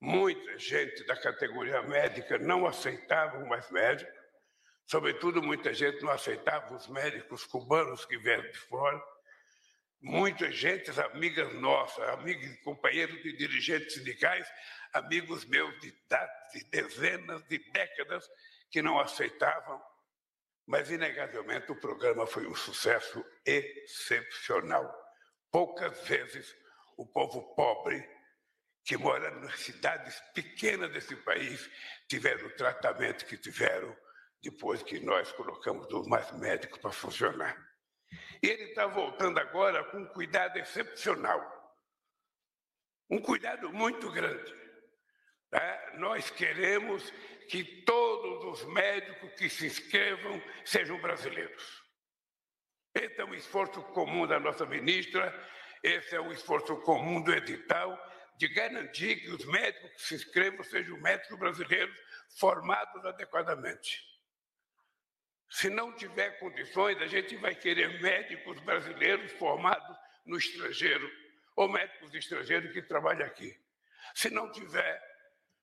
[0.00, 4.10] muita gente da categoria médica não aceitava mais médico,
[4.86, 9.00] sobretudo muita gente não aceitava os médicos cubanos que vieram de fora.
[10.00, 14.48] Muita gente, amigas nossas, amigos companheiros de dirigentes sindicais,
[14.92, 15.92] amigos meus de,
[16.52, 18.28] de dezenas de décadas
[18.68, 19.80] que não aceitavam,
[20.66, 24.92] mas inegavelmente o programa foi um sucesso excepcional.
[25.52, 26.52] Poucas vezes
[26.96, 28.04] o povo pobre
[28.84, 31.70] que mora nas cidades pequenas desse país
[32.08, 33.96] tiveram o tratamento que tiveram
[34.42, 37.56] depois que nós colocamos os mais médicos para funcionar.
[38.42, 41.40] E ele está voltando agora com um cuidado excepcional,
[43.08, 44.52] um cuidado muito grande.
[45.48, 45.92] Tá?
[45.94, 47.10] Nós queremos
[47.48, 51.82] que todos os médicos que se inscrevam sejam brasileiros.
[52.94, 55.32] Esse é um esforço comum da nossa ministra
[55.82, 57.98] esse é o esforço comum do edital
[58.36, 61.96] de garantir que os médicos que se inscrevam sejam médicos brasileiros
[62.38, 64.02] formados adequadamente.
[65.50, 71.10] Se não tiver condições, a gente vai querer médicos brasileiros formados no estrangeiro
[71.54, 73.54] ou médicos estrangeiros que trabalham aqui.
[74.14, 75.00] Se não tiver,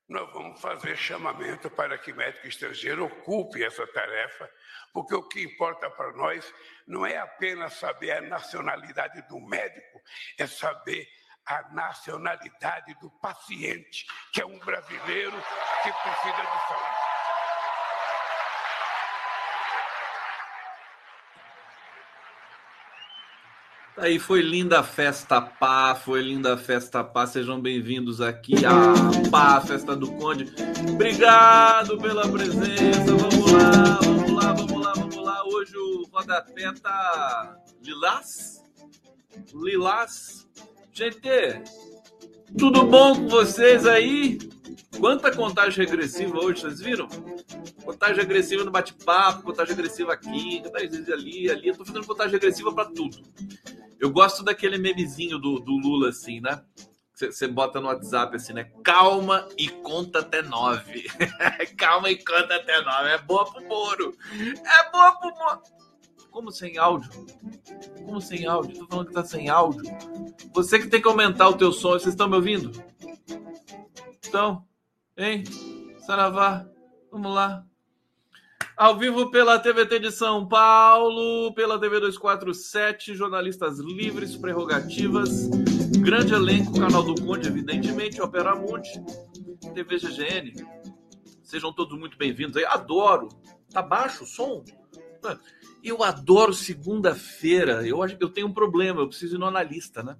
[0.07, 4.49] nós vamos fazer chamamento para que médico estrangeiro ocupe essa tarefa,
[4.93, 6.51] porque o que importa para nós
[6.87, 10.01] não é apenas saber a nacionalidade do médico,
[10.37, 11.07] é saber
[11.49, 15.35] a nacionalidade do paciente, que é um brasileiro
[15.81, 17.09] que precisa de saúde.
[23.97, 27.25] Aí foi linda a festa Pá, foi linda a festa Pá.
[27.25, 30.53] Sejam bem-vindos aqui à Pá, festa do Conde.
[30.87, 33.15] Obrigado pela presença.
[33.17, 35.43] Vamos lá, vamos lá, vamos lá, vamos lá.
[35.45, 38.63] Hoje o rodapé tá lilás?
[39.53, 40.48] Lilás.
[40.99, 41.21] Gente,
[42.57, 44.37] tudo bom com vocês aí?
[44.99, 47.07] Quanta contagem regressiva hoje, vocês viram?
[47.85, 51.67] Contagem regressiva no bate-papo, contagem regressiva aqui, contagem ali, ali.
[51.69, 53.17] Eu tô fazendo contagem regressiva para tudo.
[53.97, 56.61] Eu gosto daquele memezinho do, do Lula, assim, né?
[57.15, 58.69] Você bota no WhatsApp assim, né?
[58.83, 61.07] Calma e conta até nove.
[61.79, 63.07] Calma e conta até nove.
[63.07, 64.17] É boa pro Moro.
[64.33, 65.78] É boa pro Moro.
[66.31, 67.09] Como sem áudio?
[68.05, 68.79] Como sem áudio?
[68.79, 69.83] Tô falando que tá sem áudio.
[70.53, 71.91] Você que tem que aumentar o teu som.
[71.91, 72.71] Vocês estão me ouvindo?
[74.27, 74.63] Então,
[75.17, 75.43] hein?
[76.05, 76.65] Saravá,
[77.11, 77.65] vamos lá.
[78.77, 85.49] Ao vivo pela TVT de São Paulo, pela TV 247, jornalistas livres, prerrogativas,
[85.99, 89.03] grande elenco, canal do Conde, evidentemente, Opera Mundi,
[89.73, 90.53] TV GGN.
[91.43, 92.63] Sejam todos muito bem-vindos aí.
[92.63, 93.27] Adoro.
[93.71, 94.63] Tá baixo o som?
[95.83, 97.87] Eu adoro segunda-feira.
[97.87, 100.17] Eu eu tenho um problema, eu preciso ir no analista, né?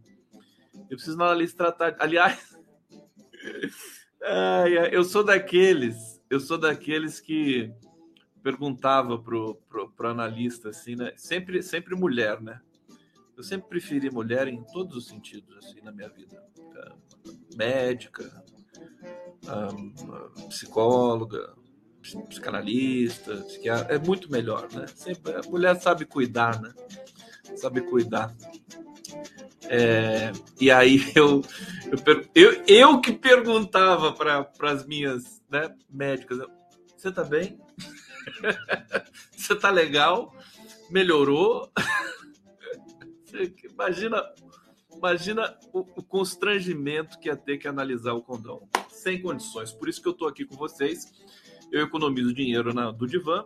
[0.89, 1.95] Eu preciso ir no analista tratar.
[1.99, 2.57] Aliás,
[4.91, 7.71] eu sou daqueles, eu sou daqueles que
[8.41, 11.13] perguntava pro, pro, pro analista assim, né?
[11.15, 12.61] Sempre, sempre mulher, né?
[13.35, 16.43] Eu sempre preferi mulher em todos os sentidos assim na minha vida.
[17.55, 18.43] Médica,
[20.49, 21.55] psicóloga,
[22.27, 24.85] psicanalista, psiquiatra, é muito melhor, né?
[24.95, 26.73] Sempre a mulher sabe cuidar, né?
[27.55, 28.33] Sabe cuidar.
[29.63, 31.43] É, e aí eu,
[32.05, 36.39] eu, eu, eu que perguntava para as minhas né, médicas,
[36.97, 37.59] você tá bem?
[39.31, 40.35] Você tá legal?
[40.91, 41.71] Melhorou?
[43.63, 44.23] imagina,
[44.93, 48.67] imagina o, o, constrangimento que ia ter que analisar o condão.
[48.89, 49.71] Sem condições.
[49.71, 51.11] Por isso que eu tô aqui com vocês.
[51.71, 53.45] Eu economizo dinheiro na, do divã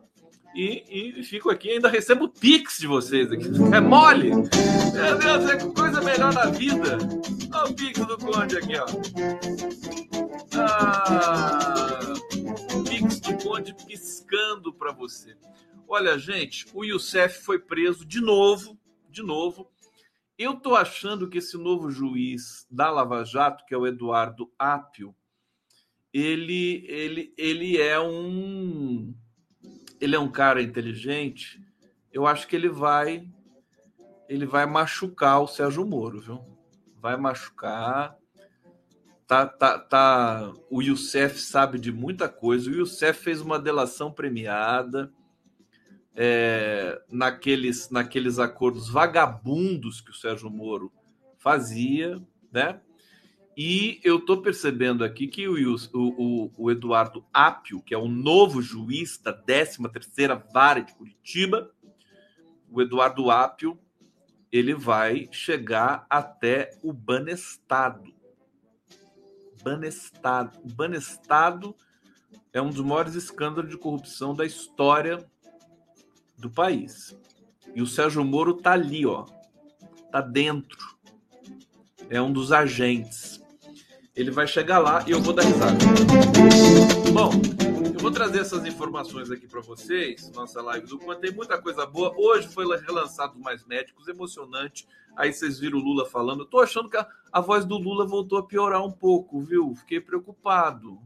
[0.55, 3.47] e, e, fico aqui ainda recebo pix de vocês aqui.
[3.73, 4.29] É mole!
[4.29, 6.97] Meu Deus, é coisa melhor na vida.
[7.51, 8.85] Olha o pix do Conde aqui, ó.
[10.55, 11.99] Ah,
[12.87, 15.35] Pix do Conde piscando para você.
[15.87, 18.77] Olha, gente, o Youssef foi preso de novo,
[19.09, 19.71] de novo.
[20.37, 25.15] Eu tô achando que esse novo juiz da Lava Jato, que é o Eduardo Apio,
[26.13, 29.13] ele, ele, ele é um
[29.99, 31.59] ele é um cara inteligente.
[32.11, 33.27] Eu acho que ele vai
[34.29, 36.41] ele vai machucar o Sérgio Moro, viu?
[37.01, 38.17] Vai machucar
[39.27, 42.69] tá, tá, tá, o Youssef sabe de muita coisa.
[42.69, 45.11] O Youssef fez uma delação premiada
[46.15, 50.91] é, naqueles, naqueles acordos vagabundos que o Sérgio Moro
[51.39, 52.21] fazia,
[52.51, 52.79] né?
[53.55, 58.61] E eu estou percebendo aqui que o, o, o, Eduardo Apio, que é o novo
[58.61, 61.71] juiz da 13ª Vara de Curitiba,
[62.71, 63.77] o Eduardo Apio,
[64.51, 68.13] ele vai chegar até o Banestado.
[69.63, 70.59] Banestado.
[70.73, 71.75] Banestado
[72.51, 75.23] é um dos maiores escândalos de corrupção da história
[76.37, 77.15] do país.
[77.75, 79.25] E o Sérgio Moro tá ali, ó.
[80.11, 80.97] Tá dentro.
[82.09, 83.42] É um dos agentes.
[84.15, 85.75] Ele vai chegar lá e eu vou dar risada.
[87.11, 87.31] Bom,
[87.95, 91.21] eu vou trazer essas informações aqui para vocês, nossa live do Quanto.
[91.21, 92.13] Tem muita coisa boa.
[92.15, 94.87] Hoje foi relançado Mais Médicos, emocionante.
[95.17, 96.41] Aí vocês viram o Lula falando.
[96.41, 99.73] Eu tô achando que a, a voz do Lula voltou a piorar um pouco, viu?
[99.73, 100.99] Fiquei preocupado.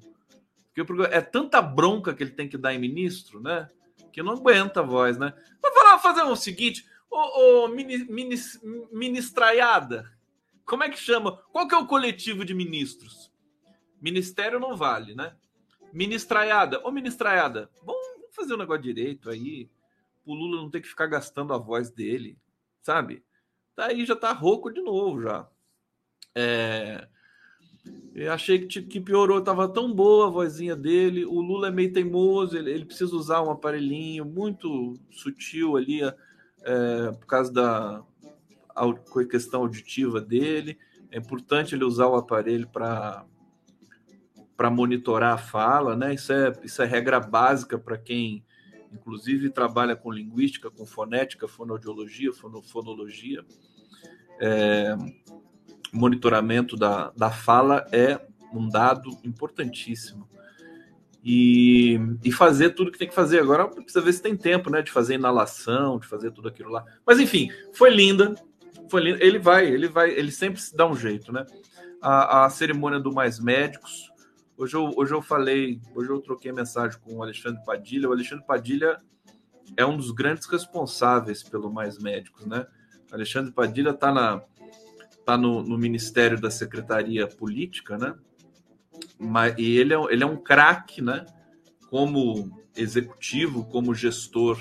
[0.68, 1.15] Fiquei preocupado.
[1.15, 3.69] É tanta bronca que ele tem que dar em ministro, né?
[4.12, 5.33] Que não aguenta a voz, né?
[5.62, 6.86] Vou falar, fazer o seguinte.
[7.09, 8.36] Ô, ô mini, mini,
[8.92, 10.12] ministraiada,
[10.68, 11.38] como é que chama?
[11.52, 13.31] Qual que é o coletivo de ministros?
[14.02, 15.34] Ministério não vale, né?
[15.94, 16.86] Ministraiada.
[16.86, 19.69] Ô, ministraiada, vamos fazer um negócio direito aí.
[20.25, 22.38] O Lula não ter que ficar gastando a voz dele,
[22.81, 23.24] sabe?
[23.78, 25.48] Daí tá já tá rouco de novo já.
[26.36, 27.08] É...
[28.14, 31.25] Eu achei que, que piorou, tava tão boa a vozinha dele.
[31.25, 37.12] O Lula é meio teimoso, ele, ele precisa usar um aparelhinho muito sutil ali, é,
[37.12, 38.04] por causa da,
[38.77, 40.77] a questão auditiva dele.
[41.12, 43.25] É importante ele usar o aparelho para
[44.57, 46.15] para monitorar a fala, né?
[46.15, 48.44] Isso é, isso é regra básica para quem,
[48.91, 53.45] inclusive, trabalha com linguística, com fonética, fonoaudiologia, fono, fonologia.
[54.41, 54.95] É,
[55.94, 58.19] monitoramento da, da fala é
[58.51, 60.27] um dado importantíssimo.
[61.23, 63.39] E, e fazer tudo que tem que fazer.
[63.39, 64.81] Agora precisa ver se tem tempo, né?
[64.81, 66.83] De fazer inalação, de fazer tudo aquilo lá.
[67.06, 68.33] Mas enfim, foi linda.
[68.89, 69.22] Foi lindo.
[69.22, 71.45] Ele vai, ele vai, ele sempre se dá um jeito, né?
[72.01, 74.12] A, a cerimônia do Mais Médicos.
[74.57, 78.10] Hoje eu, hoje eu falei, hoje eu troquei mensagem com o Alexandre Padilha.
[78.10, 78.98] O Alexandre Padilha
[79.75, 82.66] é um dos grandes responsáveis pelo Mais Médicos, né?
[83.12, 84.42] Alexandre Padilha está na
[85.25, 88.16] tá no, no, Ministério da Secretaria Política, né?
[89.19, 91.25] Mas, e ele é, ele é um craque, né?
[91.90, 94.57] Como executivo, como gestor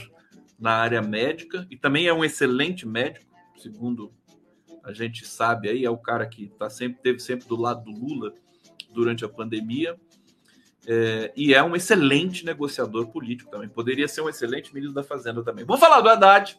[0.59, 3.27] na área médica e também é um excelente médico
[3.59, 4.13] segundo
[4.87, 7.91] a gente sabe aí, é o cara que tá sempre, teve sempre do lado do
[7.91, 8.33] Lula
[8.91, 9.99] durante a pandemia.
[10.87, 13.69] É, e é um excelente negociador político também.
[13.69, 15.65] Poderia ser um excelente ministro da Fazenda também.
[15.65, 16.57] Vamos falar do Haddad.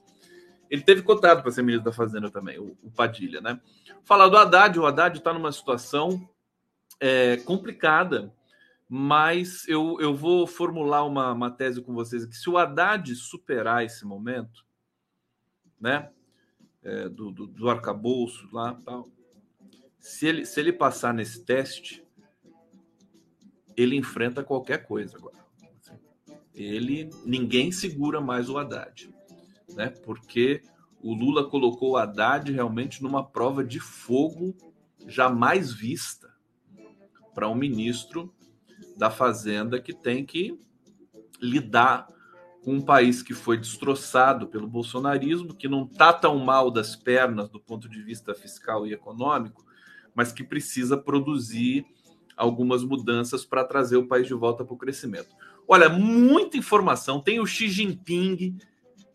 [0.70, 3.62] Ele teve cotado para ser ministro da Fazenda também, o, o Padilha, né?
[4.04, 6.30] Falar do Haddad, o Haddad está numa situação
[7.00, 8.34] é, complicada,
[8.90, 12.36] mas eu, eu vou formular uma, uma tese com vocês aqui.
[12.36, 14.66] Se o Haddad superar esse momento,
[15.80, 16.10] né?
[16.88, 19.10] É, do, do, do arcabouço lá tal.
[20.00, 22.02] Se ele, se ele passar nesse teste,
[23.76, 25.36] ele enfrenta qualquer coisa agora.
[26.56, 29.14] Ele ninguém segura mais o Haddad,
[29.76, 29.90] né?
[29.90, 30.62] Porque
[31.04, 34.56] o Lula colocou o Haddad realmente numa prova de fogo
[35.06, 36.34] jamais vista
[37.36, 38.34] para um ministro
[38.96, 40.58] da Fazenda que tem que
[41.40, 42.08] lidar
[42.68, 47.48] com um país que foi destroçado pelo bolsonarismo, que não está tão mal das pernas
[47.48, 49.66] do ponto de vista fiscal e econômico,
[50.14, 51.86] mas que precisa produzir
[52.36, 55.30] algumas mudanças para trazer o país de volta para o crescimento.
[55.66, 57.22] Olha, muita informação.
[57.22, 58.58] Tem o Xi Jinping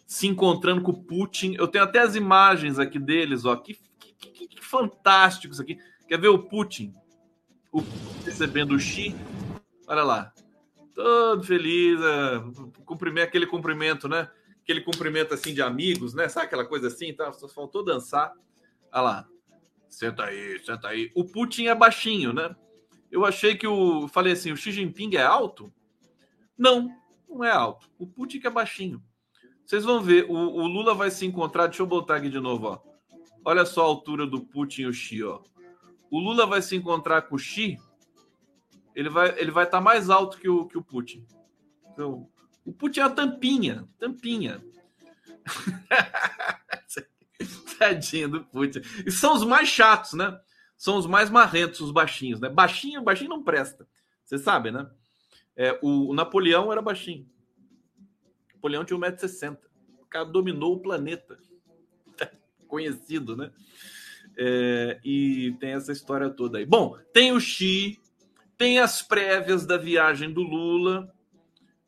[0.07, 1.55] se encontrando com o Putin.
[1.59, 3.55] Eu tenho até as imagens aqui deles, ó.
[3.55, 5.77] Que, que, que, que fantástico isso aqui.
[6.09, 6.95] Quer ver o Putin?
[7.71, 7.83] O
[8.25, 9.15] recebendo o Xi?
[9.87, 10.33] Olha lá
[10.95, 12.43] todo feliz, é,
[12.85, 14.31] cumprimento, aquele cumprimento, né?
[14.63, 16.29] Aquele cumprimento assim de amigos, né?
[16.29, 17.13] Sabe aquela coisa assim?
[17.13, 17.33] Tá?
[17.33, 18.33] Só faltou dançar.
[18.93, 19.29] Olha lá.
[19.89, 21.11] Senta aí, senta aí.
[21.15, 22.55] O Putin é baixinho, né?
[23.11, 24.09] Eu achei que o.
[24.09, 25.73] Falei assim, o Xi Jinping é alto?
[26.57, 26.91] Não,
[27.29, 27.91] não é alto.
[27.99, 29.03] O Putin que é baixinho.
[29.67, 31.67] Vocês vão ver, o, o, Lula vai se encontrar.
[31.67, 32.81] Deixa eu botar aqui de novo, ó.
[33.45, 35.41] Olha só a altura do Putin e o Xi, ó.
[36.11, 37.79] O Lula vai se encontrar com o Xi
[38.95, 41.27] ele vai ele vai estar tá mais alto que o, que o Putin.
[41.93, 42.29] Então,
[42.65, 44.63] o Putin é a tampinha, tampinha.
[47.79, 48.81] Tadinho do Putin.
[49.05, 50.39] E são os mais chatos, né?
[50.77, 52.49] São os mais marrentos, os baixinhos, né?
[52.49, 53.89] Baixinho, baixinho não presta.
[54.25, 54.89] Você sabe, né?
[55.57, 57.29] É, o, o, Napoleão era baixinho.
[58.55, 59.59] Napoleão tinha 1,60m.
[60.01, 61.39] O cara dominou o planeta.
[62.69, 63.51] Conhecido, né?
[64.37, 66.67] É, e tem essa história toda aí.
[66.67, 68.01] Bom, tem o Xi,
[68.63, 71.13] tem as prévias da viagem do Lula.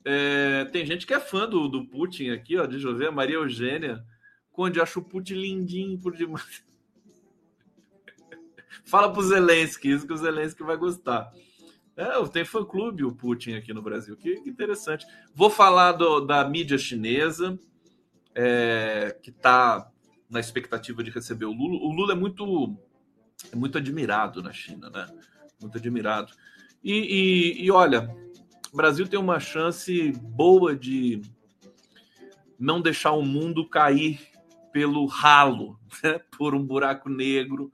[0.05, 2.67] É, tem gente que é fã do, do Putin aqui, ó.
[2.67, 4.05] Deixa eu ver, Maria Eugênia.
[4.51, 6.65] Conde, acho o Putin lindinho por demais.
[8.85, 11.31] Fala pro Zelensky, isso que o Zelensky vai gostar.
[11.97, 15.07] É, tem fã-clube o Putin aqui no Brasil, que, que interessante.
[15.33, 17.57] Vou falar do, da mídia chinesa,
[18.35, 19.89] é, que está
[20.29, 21.77] na expectativa de receber o Lula.
[21.85, 22.77] O Lula é muito,
[23.53, 25.07] é muito admirado na China, né?
[25.61, 26.35] Muito admirado.
[26.85, 28.15] E, e, e olha,
[28.71, 31.23] o Brasil tem uma chance boa de
[32.59, 34.21] não deixar o mundo cair
[34.71, 36.21] pelo ralo, né?
[36.37, 37.73] por um buraco negro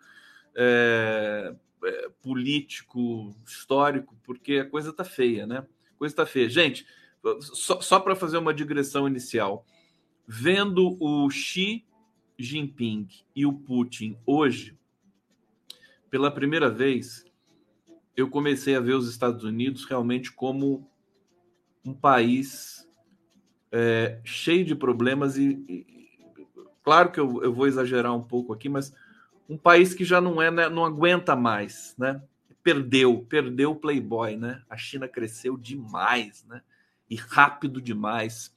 [0.55, 1.53] é,
[1.85, 5.67] é, político, histórico, porque a coisa tá feia, né?
[5.95, 6.49] A coisa tá feia.
[6.49, 6.87] Gente,
[7.41, 9.67] só, só para fazer uma digressão inicial,
[10.27, 11.85] vendo o Xi
[12.39, 14.79] Jinping e o Putin hoje,
[16.09, 17.25] pela primeira vez,
[18.21, 20.89] eu comecei a ver os Estados Unidos realmente como
[21.85, 22.89] um país
[23.73, 25.87] é, cheio de problemas e, e
[26.83, 28.93] claro que eu, eu, vou exagerar um pouco aqui, mas
[29.49, 32.23] um país que já não é, né, não aguenta mais, né?
[32.63, 34.63] Perdeu, perdeu o Playboy, né?
[34.69, 36.61] A China cresceu demais, né?
[37.09, 38.53] E rápido demais.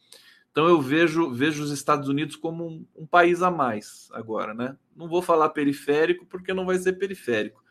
[0.52, 4.78] Então eu vejo, vejo os Estados Unidos como um, um, país a mais agora, né?
[4.96, 7.63] Não vou falar periférico porque não vai ser periférico,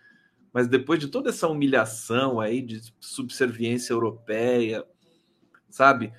[0.52, 4.84] mas depois de toda essa humilhação aí de subserviência europeia,
[5.70, 6.12] sabe?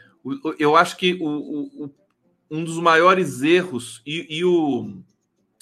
[0.58, 1.96] Eu acho que o, o,
[2.50, 5.02] um dos maiores erros e, e, o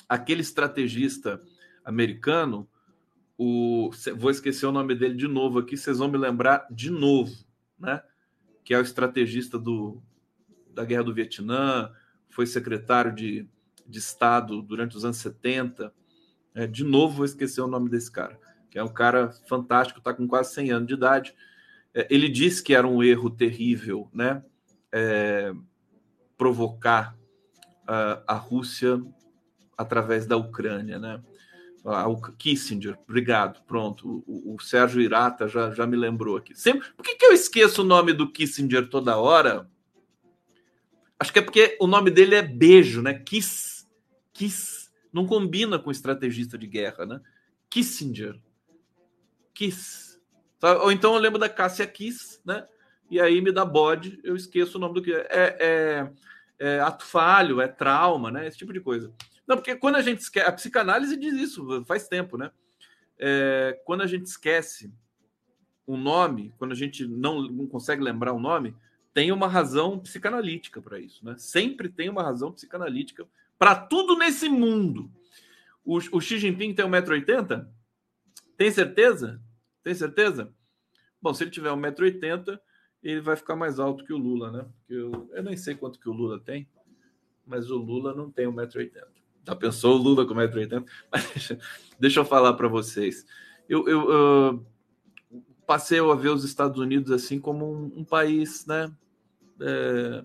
[0.07, 1.41] aquele estrategista
[1.83, 2.67] americano,
[3.37, 7.33] o vou esquecer o nome dele de novo aqui, vocês vão me lembrar de novo,
[7.79, 8.01] né?
[8.63, 10.01] Que é o estrategista do
[10.73, 11.91] da Guerra do Vietnã,
[12.29, 13.45] foi secretário de,
[13.85, 15.93] de Estado durante os anos 70.
[16.53, 18.39] É, de novo, vou esquecer o nome desse cara,
[18.71, 21.35] que é um cara fantástico, está com quase 100 anos de idade.
[21.93, 24.41] É, ele disse que era um erro terrível, né?
[24.91, 25.53] É,
[26.37, 27.15] provocar
[27.85, 28.99] a, a Rússia
[29.77, 31.21] através da Ucrânia, né?
[31.83, 34.23] o Kissinger, obrigado, pronto.
[34.27, 36.53] O, o, Sérgio Irata já, já me lembrou aqui.
[36.55, 39.67] Sempre, por que, que eu esqueço o nome do Kissinger toda hora?
[41.19, 43.15] Acho que é porque o nome dele é beijo, né?
[43.15, 43.87] Kiss.
[44.31, 44.91] Kiss.
[45.11, 47.19] Não combina com estrategista de guerra, né?
[47.67, 48.39] Kissinger.
[49.53, 50.19] Kiss.
[50.81, 52.67] Ou então eu lembro da Cássia Kiss, né?
[53.09, 55.27] E aí me dá bode, eu esqueço o nome do que é.
[55.29, 56.11] É,
[56.59, 58.47] é, ato falho, é trauma, né?
[58.47, 59.11] Esse tipo de coisa.
[59.47, 60.47] Não, porque quando a gente esquece.
[60.47, 62.51] A psicanálise diz isso faz tempo, né?
[63.17, 64.93] É, quando a gente esquece
[65.87, 68.75] o nome, quando a gente não, não consegue lembrar o nome,
[69.13, 71.35] tem uma razão psicanalítica para isso, né?
[71.37, 73.27] Sempre tem uma razão psicanalítica
[73.57, 75.11] para tudo nesse mundo.
[75.83, 77.67] O, o Xi Jinping tem 1,80m?
[78.61, 79.41] Tem certeza?
[79.83, 80.53] Tem certeza?
[81.19, 82.59] Bom, se ele tiver 1,80m,
[83.01, 84.67] ele vai ficar mais alto que o Lula, né?
[84.87, 86.69] Eu, eu nem sei quanto que o Lula tem,
[87.43, 89.07] mas o Lula não tem 1,80m.
[89.47, 90.85] Já pensou o Lula com 1,80m?
[91.11, 91.59] Mas deixa,
[91.99, 93.25] deixa eu falar para vocês.
[93.67, 94.65] Eu, eu, eu,
[95.65, 98.95] passei a ver os Estados Unidos assim como um, um país, né?
[99.59, 100.23] É,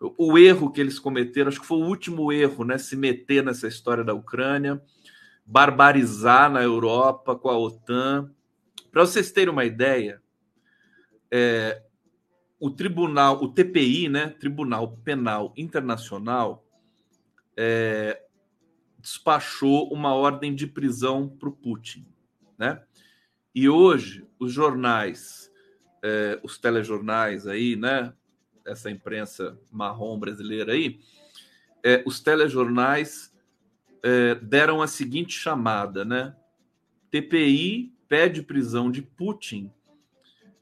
[0.00, 2.76] o erro que eles cometeram, acho que foi o último erro, né?
[2.76, 4.82] Se meter nessa história da Ucrânia,
[5.44, 8.32] barbarizar na Europa com a OTAN.
[8.90, 10.22] Para vocês terem uma ideia,
[11.30, 11.82] é,
[12.58, 14.28] o tribunal, o TPI, né?
[14.28, 16.64] Tribunal Penal Internacional,
[17.56, 18.22] é,
[18.98, 22.06] despachou uma ordem de prisão para o Putin,
[22.56, 22.82] né?
[23.54, 25.50] E hoje os jornais,
[26.02, 28.14] é, os telejornais aí, né?
[28.66, 31.00] essa imprensa marrom brasileira aí,
[31.82, 33.31] é, os telejornais
[34.02, 36.34] é, deram a seguinte chamada, né?
[37.10, 39.70] TPI pede prisão de Putin,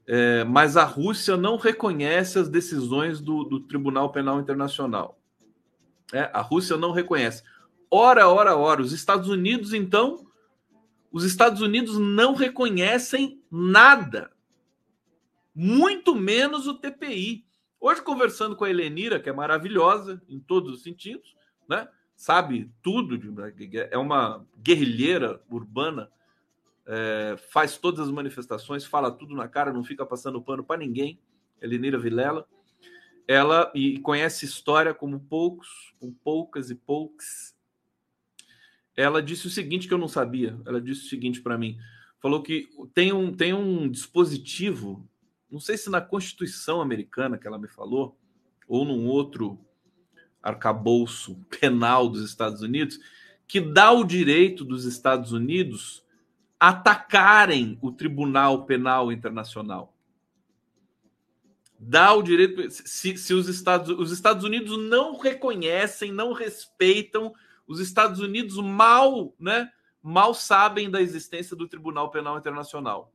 [0.07, 5.19] é, mas a Rússia não reconhece as decisões do, do Tribunal Penal Internacional.
[6.13, 7.43] É, a Rússia não reconhece.
[7.89, 10.27] Ora, ora, ora, os Estados Unidos, então,
[11.11, 14.31] os Estados Unidos não reconhecem nada,
[15.53, 17.45] muito menos o TPI.
[17.79, 21.35] Hoje, conversando com a Helenira, que é maravilhosa em todos os sentidos,
[21.67, 21.87] né?
[22.21, 23.19] Sabe tudo,
[23.89, 26.11] é uma guerrilheira urbana,
[26.85, 31.19] é, faz todas as manifestações, fala tudo na cara, não fica passando pano para ninguém.
[31.59, 32.47] Helenira Vilela.
[33.27, 37.55] Ela e conhece história como poucos, com poucas e poucos.
[38.95, 40.59] Ela disse o seguinte que eu não sabia.
[40.65, 41.77] Ela disse o seguinte para mim.
[42.19, 45.09] Falou que tem um, tem um dispositivo
[45.51, 48.17] não sei se na Constituição americana que ela me falou,
[48.67, 49.59] ou num outro
[50.41, 52.99] arcabouço penal dos Estados Unidos,
[53.47, 56.03] que dá o direito dos Estados Unidos
[56.59, 59.93] atacarem o Tribunal Penal Internacional.
[61.77, 62.69] Dá o direito.
[62.69, 67.33] Se, se os, Estados, os Estados Unidos não reconhecem, não respeitam,
[67.67, 69.71] os Estados Unidos mal, né,
[70.03, 73.11] mal sabem da existência do Tribunal Penal Internacional.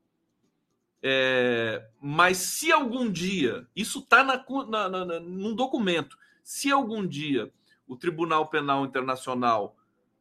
[1.01, 7.53] É, mas se algum dia, isso está na, na, na, num documento, se algum dia
[7.89, 9.77] o Tribunal Penal Internacional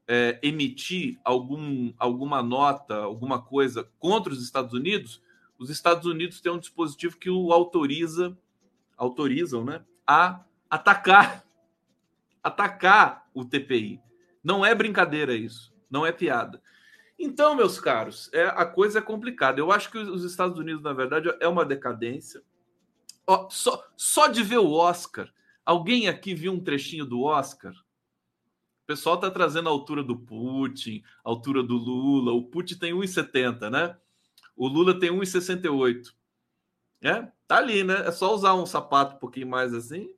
[0.08, 5.22] é, emitir algum, alguma nota, alguma coisa contra os Estados Unidos,
[5.56, 8.36] os Estados Unidos têm um dispositivo que o autoriza,
[8.98, 11.46] autorizam, né, a atacar,
[12.42, 14.02] atacar o TPI.
[14.44, 16.60] Não é brincadeira isso, não é piada.
[17.20, 19.60] Então, meus caros, é, a coisa é complicada.
[19.60, 22.42] Eu acho que os Estados Unidos, na verdade, é uma decadência.
[23.28, 25.32] Ó, só, só de ver o Oscar,
[25.66, 27.74] alguém aqui viu um trechinho do Oscar?
[27.74, 32.32] O pessoal está trazendo a altura do Putin, a altura do Lula.
[32.34, 33.98] O Putin tem 1,70, né?
[34.56, 36.14] O Lula tem 1,68.
[37.02, 38.08] É, tá ali, né?
[38.08, 40.10] É só usar um sapato um pouquinho mais assim.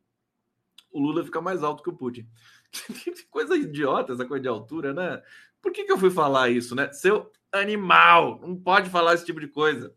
[0.91, 2.27] O Lula fica mais alto que o Putin.
[2.71, 5.21] que coisa idiota essa coisa de altura, né?
[5.61, 6.91] Por que, que eu fui falar isso, né?
[6.91, 9.93] Seu animal, não pode falar esse tipo de coisa.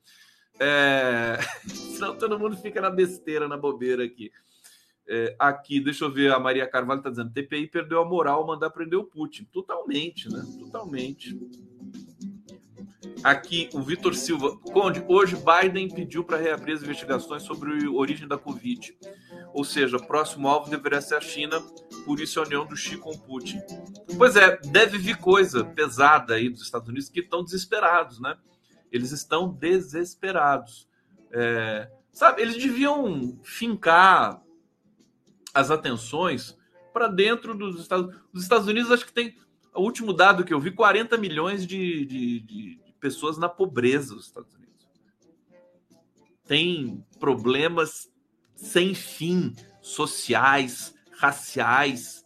[0.58, 1.38] É...
[1.66, 4.30] Senão todo mundo fica na besteira, na bobeira aqui.
[5.12, 8.70] É, aqui, deixa eu ver, a Maria Carvalho está dizendo: TPI perdeu a moral mandar
[8.70, 9.42] prender o Putin.
[9.52, 10.40] Totalmente, né?
[10.56, 11.36] Totalmente.
[13.24, 14.56] Aqui, o Vitor Silva.
[14.58, 18.96] Conde, hoje Biden pediu para reabrir as investigações sobre a origem da Covid.
[19.52, 21.60] Ou seja, o próximo alvo deveria ser a China,
[22.06, 23.60] por isso a união do Xi com Putin.
[24.16, 28.36] Pois é, deve vir coisa pesada aí dos Estados Unidos que estão desesperados, né?
[28.92, 30.88] Eles estão desesperados.
[31.32, 34.40] É, sabe, eles deviam fincar
[35.54, 36.56] as atenções
[36.92, 38.24] para dentro dos Estados Unidos.
[38.32, 39.36] Os Estados Unidos, acho que tem,
[39.74, 44.26] o último dado que eu vi, 40 milhões de, de, de pessoas na pobreza dos
[44.26, 44.88] Estados Unidos.
[46.46, 48.10] Tem problemas
[48.56, 52.24] sem fim, sociais, raciais.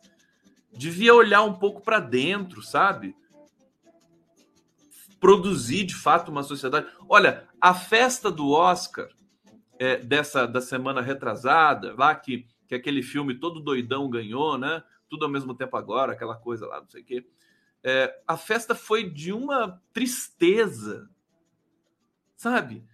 [0.72, 3.14] Devia olhar um pouco para dentro, sabe?
[5.20, 6.87] Produzir de fato uma sociedade.
[7.08, 9.08] Olha, a festa do Oscar
[9.78, 14.83] é, dessa da semana retrasada, lá que, que aquele filme todo doidão ganhou, né?
[15.09, 17.27] Tudo ao mesmo tempo agora, aquela coisa lá, não sei o quê.
[17.83, 21.11] É, a festa foi de uma tristeza,
[22.37, 22.85] sabe?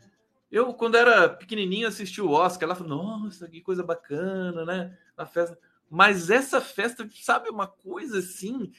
[0.50, 4.98] Eu, quando era pequenininho, assisti o Oscar, ela falou, nossa, que coisa bacana, né?
[5.16, 5.56] A festa.
[5.88, 8.72] Mas essa festa, sabe, uma coisa assim,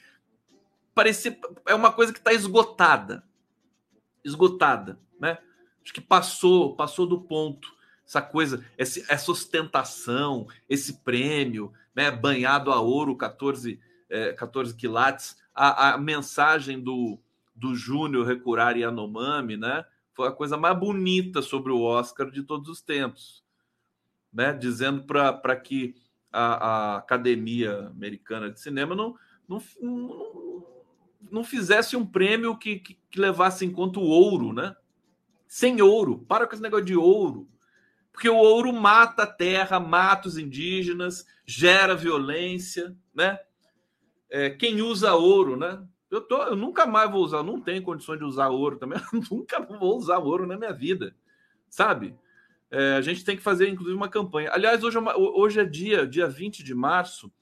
[0.94, 3.24] parecia, é uma coisa que está esgotada.
[4.22, 5.38] Esgotada, né?
[5.82, 7.74] Acho que passou, passou do ponto.
[8.12, 12.10] Essa coisa, essa ostentação, esse prêmio, né?
[12.10, 15.38] Banhado a ouro, 14, é, 14 quilates.
[15.54, 17.18] A, a mensagem do,
[17.56, 19.86] do Júnior Recurar Yanomami, né?
[20.14, 23.42] foi a coisa mais bonita sobre o Oscar de todos os tempos,
[24.32, 24.52] né?
[24.52, 25.94] Dizendo para que
[26.30, 29.16] a, a, Academia Americana de Cinema não,
[29.48, 30.66] não, não,
[31.30, 34.76] não fizesse um prêmio que, que, que, levasse em conta o ouro, né?
[35.48, 37.48] Sem ouro, para com esse negócio de ouro.
[38.12, 43.38] Porque o ouro mata a terra, mata os indígenas, gera violência, né?
[44.30, 45.82] É, quem usa ouro, né?
[46.10, 48.98] Eu, tô, eu nunca mais vou usar, não tenho condições de usar ouro também,
[49.30, 51.14] nunca vou usar ouro na minha vida,
[51.70, 52.14] sabe?
[52.70, 54.50] É, a gente tem que fazer, inclusive, uma campanha.
[54.52, 57.32] Aliás, hoje é, uma, hoje é dia, dia 20 de março,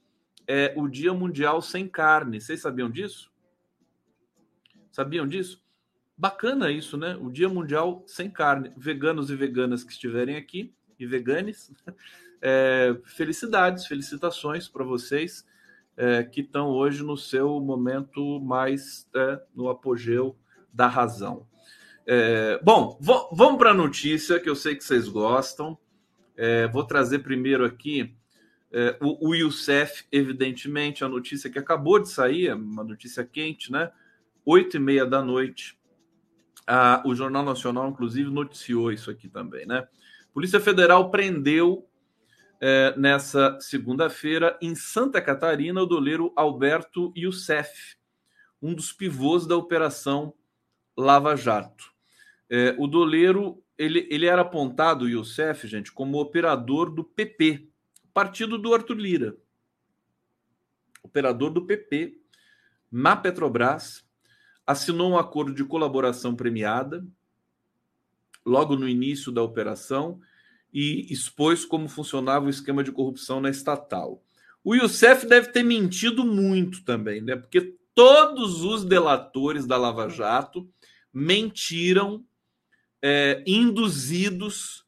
[0.47, 2.41] é o Dia Mundial Sem Carne.
[2.41, 3.31] Vocês sabiam disso?
[4.91, 5.63] Sabiam disso?
[6.21, 7.17] Bacana isso, né?
[7.19, 8.71] O Dia Mundial Sem Carne.
[8.77, 11.71] Veganos e veganas que estiverem aqui, e veganes,
[12.39, 15.43] é, felicidades, felicitações para vocês
[15.97, 20.37] é, que estão hoje no seu momento mais é, no apogeu
[20.71, 21.47] da razão.
[22.05, 25.75] É, bom, vamos para a notícia que eu sei que vocês gostam.
[26.37, 28.15] É, vou trazer primeiro aqui
[28.71, 33.91] é, o, o Youssef, evidentemente, a notícia que acabou de sair, uma notícia quente, né?
[34.45, 35.80] Oito e meia da noite.
[36.73, 39.85] Ah, o Jornal Nacional, inclusive, noticiou isso aqui também, né?
[40.33, 41.85] Polícia Federal prendeu
[42.61, 47.97] é, nessa segunda-feira, em Santa Catarina, o doleiro Alberto Youssef,
[48.61, 50.33] um dos pivôs da Operação
[50.95, 51.91] Lava Jato.
[52.49, 57.67] É, o doleiro ele, ele era apontado, Youssef, gente, como operador do PP,
[58.13, 59.37] partido do Arthur Lira.
[61.03, 62.15] Operador do PP
[62.89, 64.09] na Petrobras,
[64.71, 67.05] assinou um acordo de colaboração premiada
[68.45, 70.19] logo no início da operação
[70.73, 74.23] e expôs como funcionava o esquema de corrupção na estatal.
[74.63, 77.35] O Youssef deve ter mentido muito também, né?
[77.35, 80.69] Porque Todos os delatores da Lava Jato
[81.13, 82.25] mentiram,
[83.01, 84.85] é, induzidos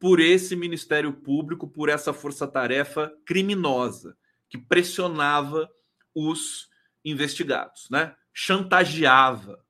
[0.00, 4.16] por esse Ministério Público, por essa força-tarefa criminosa
[4.48, 5.70] que pressionava
[6.14, 6.68] os
[7.04, 8.14] investigados, né?
[8.34, 9.64] Chantageava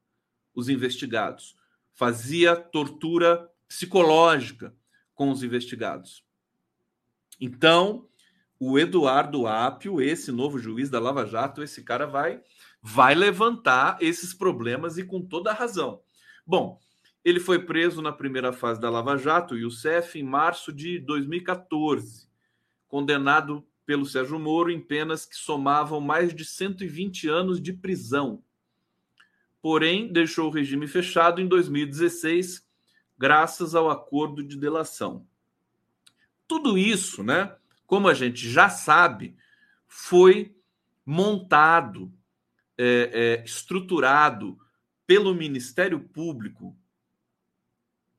[0.54, 1.54] os investigados,
[1.92, 4.74] fazia tortura psicológica
[5.14, 6.24] com os investigados.
[7.40, 8.08] Então,
[8.58, 12.40] o Eduardo Apio, esse novo juiz da Lava Jato, esse cara vai
[12.86, 16.02] vai levantar esses problemas e com toda a razão.
[16.46, 16.78] Bom,
[17.24, 20.98] ele foi preso na primeira fase da Lava Jato, e o CEF, em março de
[20.98, 22.28] 2014,
[22.86, 28.42] condenado pelo Sérgio Moro em penas que somavam mais de 120 anos de prisão.
[29.64, 32.68] Porém, deixou o regime fechado em 2016,
[33.16, 35.26] graças ao acordo de delação.
[36.46, 39.34] Tudo isso, né, como a gente já sabe,
[39.88, 40.54] foi
[41.02, 42.12] montado,
[42.76, 44.58] é, é, estruturado
[45.06, 46.76] pelo Ministério Público,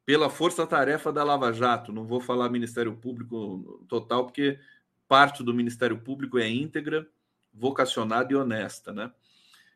[0.04, 1.94] pela força-tarefa da Lava Jato.
[1.94, 4.60] Não vou falar Ministério Público total, porque
[5.08, 7.08] parte do Ministério Público é íntegra,
[7.54, 9.12] vocacionada e honesta, né?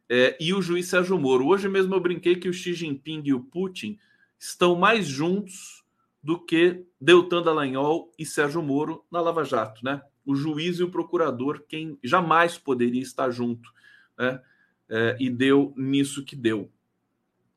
[0.10, 1.48] É, e o juiz Sérgio Moro.
[1.48, 4.00] Hoje mesmo eu brinquei que o Xi Jinping e o Putin
[4.40, 5.84] estão mais juntos
[6.22, 10.02] do que Deltan Dallagnol e Sérgio Moro na Lava Jato, né?
[10.26, 13.72] O juiz e o procurador, quem jamais poderia estar junto,
[14.18, 14.42] né?
[14.90, 16.72] É, e deu nisso que deu.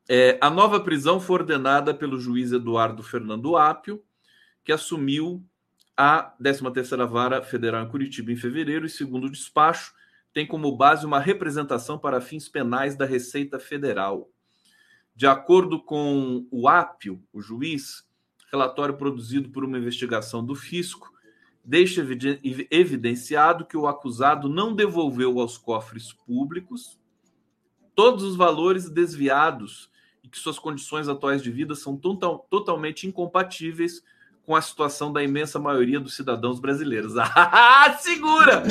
[0.08, 4.02] É, a nova prisão foi ordenada pelo juiz Eduardo Fernando Apio,
[4.62, 5.42] que assumiu
[5.96, 9.94] a 13ª Vara Federal em Curitiba em fevereiro e, segundo o despacho,
[10.32, 14.30] tem como base uma representação para fins penais da Receita Federal.
[15.14, 18.06] De acordo com o Apio, o juiz,
[18.50, 21.12] relatório produzido por uma investigação do fisco
[21.64, 22.04] deixa
[22.70, 26.98] evidenciado que o acusado não devolveu aos cofres públicos
[27.94, 29.90] todos os valores desviados
[30.24, 34.02] e que suas condições atuais de vida são total, totalmente incompatíveis
[34.44, 37.14] com a situação da imensa maioria dos cidadãos brasileiros.
[37.34, 38.62] Ah, segura!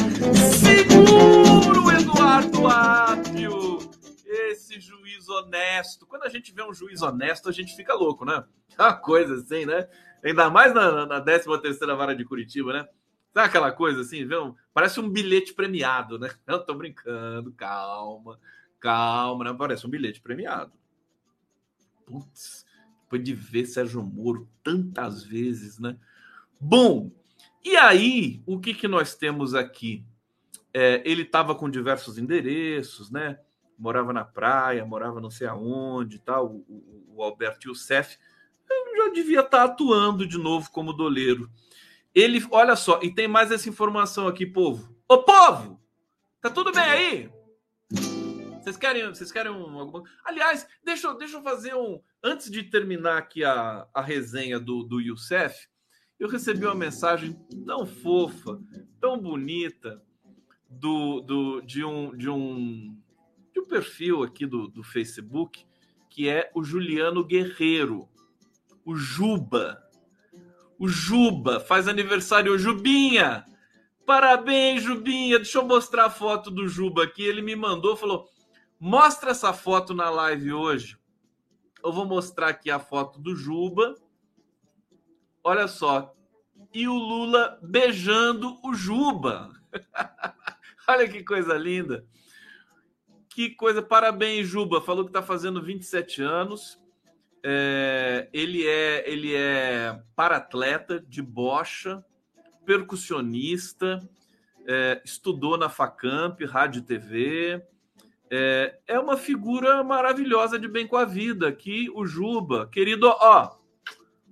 [0.60, 3.80] Segura o Eduardo Apio!
[4.26, 6.06] Esse juiz honesto.
[6.06, 8.44] Quando a gente vê um juiz honesto, a gente fica louco, né?
[8.78, 9.88] Uma coisa assim, né?
[10.24, 12.88] Ainda mais na, na 13 terceira vara de Curitiba, né?
[13.34, 14.26] Sabe aquela coisa assim?
[14.26, 14.56] Viu?
[14.74, 16.30] Parece um bilhete premiado, né?
[16.48, 18.40] Eu tô brincando, calma,
[18.80, 19.56] calma, né?
[19.58, 20.72] Parece um bilhete premiado.
[22.06, 22.66] Putz,
[23.12, 25.98] depois de ver Sérgio Moro tantas vezes, né?
[26.60, 27.12] Bom,
[27.64, 30.06] e aí, o que, que nós temos aqui?
[30.74, 33.38] É, ele estava com diversos endereços, né?
[33.78, 36.48] Morava na praia, morava não sei aonde tal.
[36.48, 38.18] O, o, o Alberto Youssef
[38.96, 41.50] já devia estar tá atuando de novo como doleiro.
[42.16, 44.96] Ele, olha só, e tem mais essa informação aqui, povo.
[45.08, 45.82] Ô, povo!
[46.40, 47.30] Tá tudo bem aí?
[48.62, 52.02] Vocês querem, vocês querem um, alguma Aliás, deixa, deixa eu fazer um.
[52.24, 55.68] Antes de terminar aqui a, a resenha do, do Youssef,
[56.20, 57.34] eu recebi uma mensagem
[57.66, 58.60] tão fofa,
[59.00, 60.02] tão bonita,
[60.72, 62.98] do, do, de, um, de, um,
[63.54, 65.66] de um perfil aqui do, do Facebook,
[66.10, 68.08] que é o Juliano Guerreiro,
[68.86, 69.82] o Juba.
[70.80, 73.46] O Juba faz aniversário, Jubinha!
[74.06, 75.38] Parabéns, Jubinha!
[75.38, 77.24] Deixa eu mostrar a foto do Juba aqui.
[77.24, 78.28] Ele me mandou, falou:
[78.80, 80.98] Mostra essa foto na live hoje.
[81.84, 83.96] Eu vou mostrar aqui a foto do Juba.
[85.44, 86.14] Olha só.
[86.74, 89.50] E o Lula beijando o Juba.
[90.88, 92.06] Olha que coisa linda.
[93.30, 93.82] Que coisa.
[93.82, 94.82] Parabéns, Juba.
[94.82, 96.80] Falou que está fazendo 27 anos.
[97.44, 102.06] É, ele é ele é paratleta de bocha,
[102.66, 104.08] percussionista,
[104.68, 107.66] é, estudou na Facamp, rádio e TV,
[108.34, 111.52] é, é uma figura maravilhosa de bem com a vida.
[111.52, 113.58] Que o Juba, querido, ó,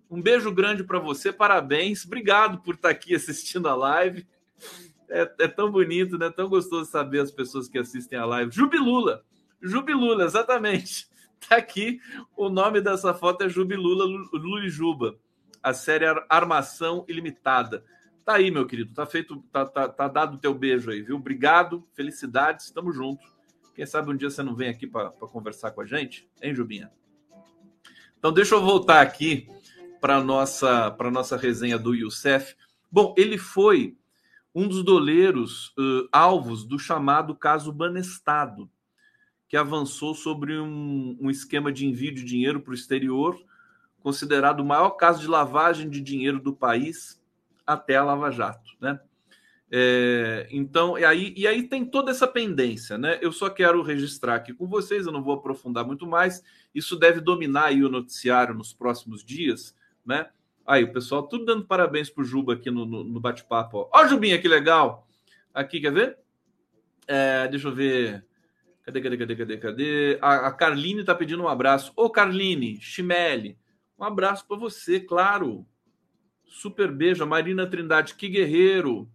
[0.09, 4.25] um beijo grande para você, parabéns, obrigado por estar tá aqui assistindo a live.
[5.09, 6.29] É, é, tão bonito, né?
[6.29, 8.55] Tão gostoso saber as pessoas que assistem a live.
[8.55, 9.23] Jubilula,
[9.61, 11.07] Jubilula, exatamente.
[11.47, 12.01] Tá aqui
[12.35, 15.17] o nome dessa foto é Jubilula Lula e Juba,
[15.63, 17.81] a série Armação Ilimitada.
[18.25, 21.15] Tá aí, meu querido, tá feito, tá, tá, tá dado o teu beijo aí, viu?
[21.15, 23.38] Obrigado, felicidades, estamos juntos.
[23.79, 26.91] Quem sabe um dia você não vem aqui para conversar com a gente, hein, Jubinha?
[28.17, 29.47] Então, deixa eu voltar aqui
[30.01, 32.57] para nossa para nossa resenha do Youssef.
[32.91, 33.97] Bom, ele foi
[34.53, 38.69] um dos doleiros uh, alvos do chamado caso Banestado,
[39.47, 43.41] que avançou sobre um, um esquema de envio de dinheiro para o exterior,
[44.01, 47.23] considerado o maior caso de lavagem de dinheiro do país
[47.65, 48.71] até a Lava Jato.
[48.81, 48.99] Né?
[49.71, 53.19] É, então, e aí, e aí tem toda essa pendência, né?
[53.21, 56.43] Eu só quero registrar aqui com vocês, eu não vou aprofundar muito mais.
[56.73, 60.29] Isso deve dominar aí o noticiário nos próximos dias, né?
[60.65, 63.89] Aí, o pessoal tudo dando parabéns pro Juba aqui no, no, no bate-papo.
[63.93, 65.07] Ó, Jubinha, que legal!
[65.53, 66.17] Aqui, quer ver?
[67.07, 68.25] É, deixa eu ver.
[68.83, 70.19] Cadê, cadê, cadê, cadê, cadê?
[70.21, 71.91] A, a Carline tá pedindo um abraço.
[71.95, 73.57] Ô, Carline, Chimele,
[73.97, 75.65] um abraço para você, claro.
[76.45, 77.23] Super beijo.
[77.23, 79.09] A Marina Trindade, que guerreiro.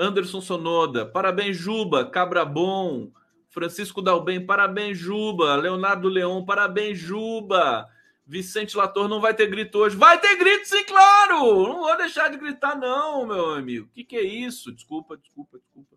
[0.00, 2.08] Anderson Sonoda, parabéns, Juba.
[2.08, 3.12] Cabra Bom.
[3.50, 5.56] Francisco Dalben, parabéns, Juba.
[5.56, 7.86] Leonardo Leão, parabéns, Juba.
[8.26, 9.96] Vicente Lator, não vai ter grito hoje.
[9.96, 11.66] Vai ter grito, sim, claro!
[11.68, 13.86] Não vou deixar de gritar, não, meu amigo.
[13.86, 14.72] O que, que é isso?
[14.72, 15.96] Desculpa, desculpa, desculpa.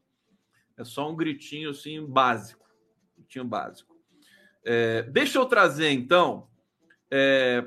[0.75, 2.67] É só um gritinho assim básico.
[3.15, 3.95] Gritinho básico.
[4.65, 6.49] É, deixa eu trazer, então.
[7.09, 7.63] É,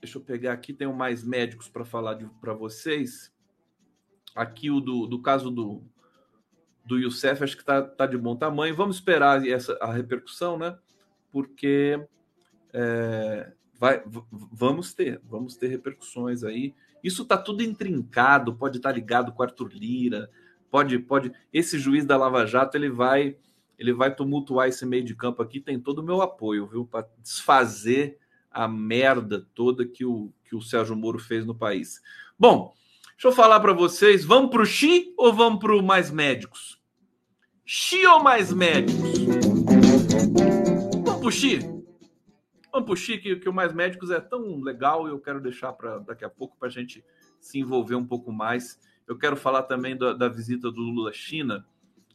[0.00, 3.31] deixa eu pegar aqui, tenho mais médicos para falar para vocês.
[4.34, 5.82] Aqui o do, do caso do,
[6.84, 8.74] do Youssef, acho que está tá de bom tamanho.
[8.74, 10.76] Vamos esperar essa, a repercussão, né?
[11.30, 12.04] Porque
[12.72, 16.74] é, vai, vamos ter, vamos ter repercussões aí.
[17.02, 20.30] Isso está tudo intrincado, pode estar tá ligado com Arthur Lira,
[20.70, 21.32] pode, pode.
[21.52, 23.36] Esse juiz da Lava Jato ele vai,
[23.78, 25.60] ele vai tumultuar esse meio de campo aqui.
[25.60, 28.18] Tem todo o meu apoio, viu, para desfazer
[28.50, 32.00] a merda toda que o que o Sérgio Moro fez no país.
[32.38, 32.74] Bom,
[33.22, 34.24] deixa eu falar para vocês.
[34.24, 36.82] Vamos para o Xi ou vamos para o mais médicos?
[37.64, 39.12] Xi ou mais médicos?
[41.04, 41.60] Vamos para o Xi.
[42.72, 45.40] Vamos para o Xi, que, que o mais médicos é tão legal e eu quero
[45.40, 47.04] deixar para daqui a pouco para a gente
[47.40, 48.80] se envolver um pouco mais.
[49.06, 51.64] Eu quero falar também da, da visita do Lula à China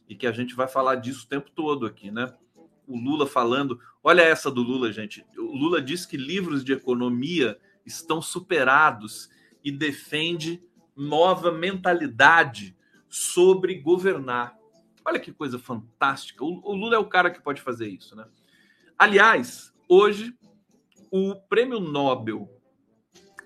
[0.06, 2.34] e que a gente vai falar disso o tempo todo aqui, né?
[2.86, 5.24] O Lula falando, olha essa do Lula, gente.
[5.38, 9.30] O Lula diz que livros de economia estão superados
[9.64, 10.67] e defende
[10.98, 12.76] nova mentalidade
[13.08, 14.58] sobre governar.
[15.04, 16.44] Olha que coisa fantástica.
[16.44, 18.26] O, Lula é o cara que pode fazer isso, né?
[18.98, 20.34] Aliás, hoje
[21.10, 22.50] o prêmio Nobel,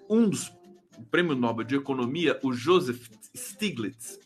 [0.09, 0.51] um dos
[0.97, 4.19] o prêmio Nobel de Economia, o Joseph Stiglitz,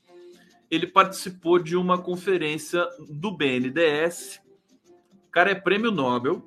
[0.70, 4.40] ele participou de uma conferência do BNDES.
[5.26, 6.46] O cara é prêmio Nobel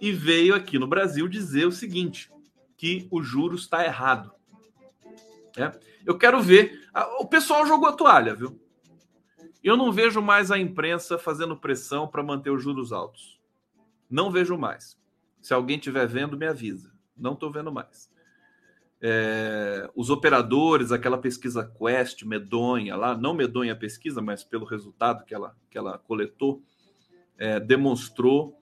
[0.00, 2.30] e veio aqui no Brasil dizer o seguinte:
[2.76, 4.32] que o juros está errado.
[5.56, 5.72] É.
[6.04, 6.88] Eu quero ver.
[7.18, 8.60] O pessoal jogou a toalha, viu?
[9.62, 13.38] Eu não vejo mais a imprensa fazendo pressão para manter os juros altos.
[14.08, 14.98] Não vejo mais.
[15.40, 16.92] Se alguém estiver vendo, me avisa.
[17.16, 18.10] Não estou vendo mais
[19.00, 25.24] é, os operadores, aquela pesquisa Quest medonha lá, não medonha a pesquisa, mas pelo resultado
[25.24, 26.62] que ela, que ela coletou,
[27.38, 28.60] é, demonstrou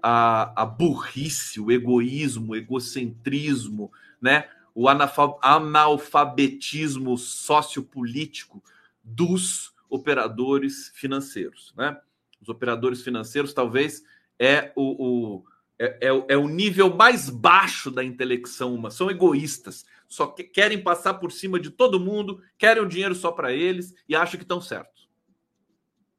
[0.00, 4.48] a, a burrice, o egoísmo, o egocentrismo, né?
[4.80, 8.64] O analfabetismo sociopolítico
[9.04, 11.74] dos operadores financeiros.
[11.76, 12.00] Né?
[12.40, 14.02] Os operadores financeiros talvez
[14.38, 15.44] é o, o
[15.78, 18.90] é, é, é, o nível mais baixo da intelecção humana.
[18.90, 23.30] São egoístas, só que querem passar por cima de todo mundo, querem o dinheiro só
[23.30, 25.10] para eles e acham que estão certos.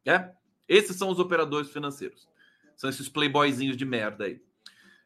[0.06, 0.34] É?
[0.68, 2.30] Esses são os operadores financeiros.
[2.76, 4.40] São esses playboyzinhos de merda aí.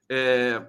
[0.09, 0.61] É,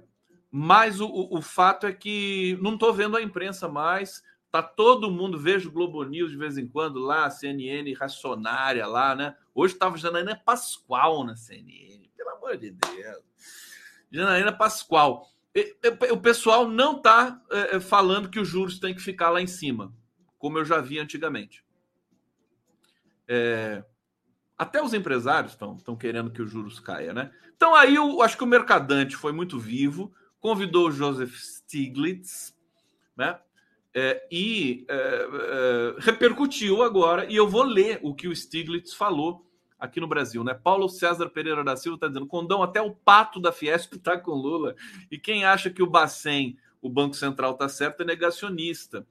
[0.59, 4.25] mas o, o, o, fato é que não estou vendo a imprensa mais.
[4.51, 9.37] Tá todo mundo, vejo Globo News de vez em quando lá, CNN racionária lá, né?
[9.55, 13.23] Hoje estava Janaína Pascoal na CNN, pelo amor de Deus.
[14.11, 15.29] Janaína Pascoal.
[16.11, 19.47] O pessoal não está é, é, falando que os juros têm que ficar lá em
[19.47, 19.93] cima,
[20.39, 21.63] como eu já vi antigamente.
[23.29, 23.85] É,
[24.57, 27.31] até os empresários estão querendo que os juros caia, né?
[27.55, 30.15] Então aí eu acho que o Mercadante foi muito vivo,
[30.47, 32.57] convidou o Joseph Stiglitz,
[33.17, 33.37] né?
[33.93, 39.45] É, e é, é, repercutiu agora, e eu vou ler o que o Stiglitz falou
[39.77, 40.55] aqui no Brasil, né?
[40.55, 44.31] Paulo César Pereira da Silva está dizendo: Condão, até o pato da Fiesp está com
[44.31, 44.77] Lula.
[45.11, 49.05] E quem acha que o Bacen, o Banco Central, está certo, é negacionista.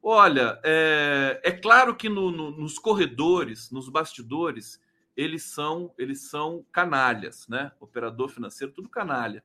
[0.00, 4.80] Olha, é, é claro que no, no, nos corredores, nos bastidores,
[5.16, 7.72] eles são eles são canalhas, né?
[7.80, 9.42] Operador financeiro, tudo canalha.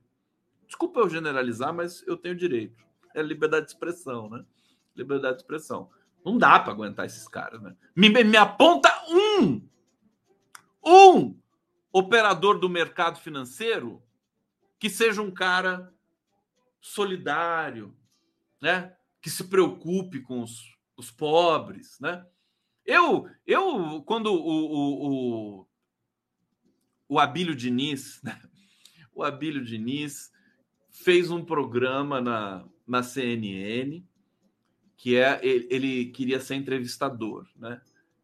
[0.73, 2.83] Desculpa eu generalizar, mas eu tenho direito.
[3.13, 4.43] É liberdade de expressão, né?
[4.95, 5.91] Liberdade de expressão.
[6.25, 7.75] Não dá para aguentar esses caras, né?
[7.95, 9.61] Me, me aponta um
[10.83, 11.39] um
[11.91, 14.01] operador do mercado financeiro
[14.79, 15.93] que seja um cara
[16.81, 17.95] solidário,
[18.59, 18.95] né?
[19.21, 22.25] Que se preocupe com os, os pobres, né?
[22.83, 25.67] Eu, eu quando o, o, o,
[27.09, 28.41] o Abílio Diniz, né?
[29.13, 30.33] o Abílio Diniz
[30.93, 34.01] fez um programa na, na CNN
[34.95, 37.81] que é ele, ele queria ser entrevistador, né?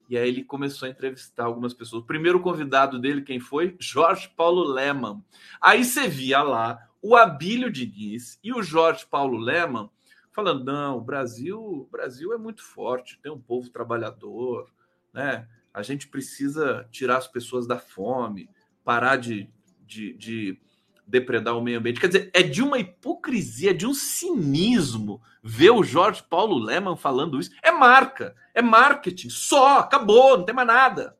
[0.10, 2.04] E aí ele começou a entrevistar algumas pessoas.
[2.04, 3.76] O primeiro convidado dele, quem foi?
[3.80, 5.22] Jorge Paulo Leman.
[5.62, 9.90] Aí você via lá o Abílio Diniz e o Jorge Paulo Leman
[10.32, 14.72] falando: não, o Brasil, o Brasil é muito forte, tem um povo trabalhador,
[15.14, 15.48] né?
[15.74, 18.50] A gente precisa tirar as pessoas da fome,
[18.84, 19.50] parar de,
[19.86, 20.62] de, de
[21.10, 22.00] depredar o meio ambiente.
[22.00, 27.40] Quer dizer, é de uma hipocrisia, de um cinismo ver o Jorge Paulo Leman falando
[27.40, 27.52] isso.
[27.64, 31.18] É marca, é marketing, só, acabou, não tem mais nada.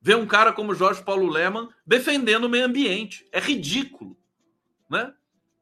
[0.00, 3.26] Ver um cara como Jorge Paulo Leman defendendo o meio ambiente.
[3.30, 4.16] É ridículo,
[4.88, 5.14] né?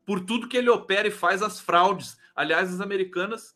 [0.05, 2.17] Por tudo que ele opera e faz as fraudes.
[2.35, 3.55] Aliás, as americanas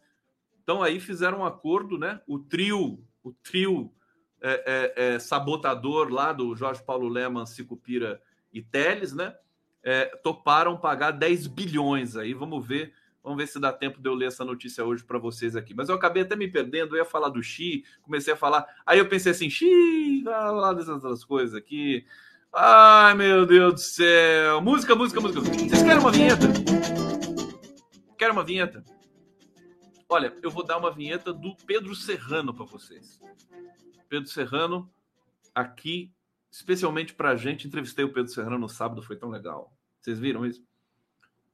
[0.59, 2.20] estão aí, fizeram um acordo, né?
[2.26, 3.92] O trio, o trio
[4.40, 8.20] é, é, é, sabotador lá do Jorge Paulo Leman, Sicupira
[8.57, 9.35] e Teles, né?
[9.83, 12.33] É, toparam pagar 10 bilhões aí.
[12.33, 15.55] Vamos ver, vamos ver se dá tempo de eu ler essa notícia hoje para vocês
[15.55, 15.75] aqui.
[15.75, 18.66] Mas eu acabei até me perdendo, eu ia falar do Xi, comecei a falar.
[18.87, 22.07] Aí eu pensei assim, Xi, lá dessas outras coisas aqui.
[22.51, 24.62] Ai, meu Deus do céu.
[24.62, 25.40] Música, música, música.
[25.42, 26.47] Vocês querem uma vinheta?
[28.16, 28.83] Querem uma vinheta?
[30.09, 33.21] Olha, eu vou dar uma vinheta do Pedro Serrano para vocês.
[34.09, 34.90] Pedro Serrano,
[35.55, 36.15] aqui
[36.57, 37.66] especialmente para a gente.
[37.66, 39.73] Entrevistei o Pedro Serrano no sábado, foi tão legal.
[40.01, 40.64] Vocês viram isso?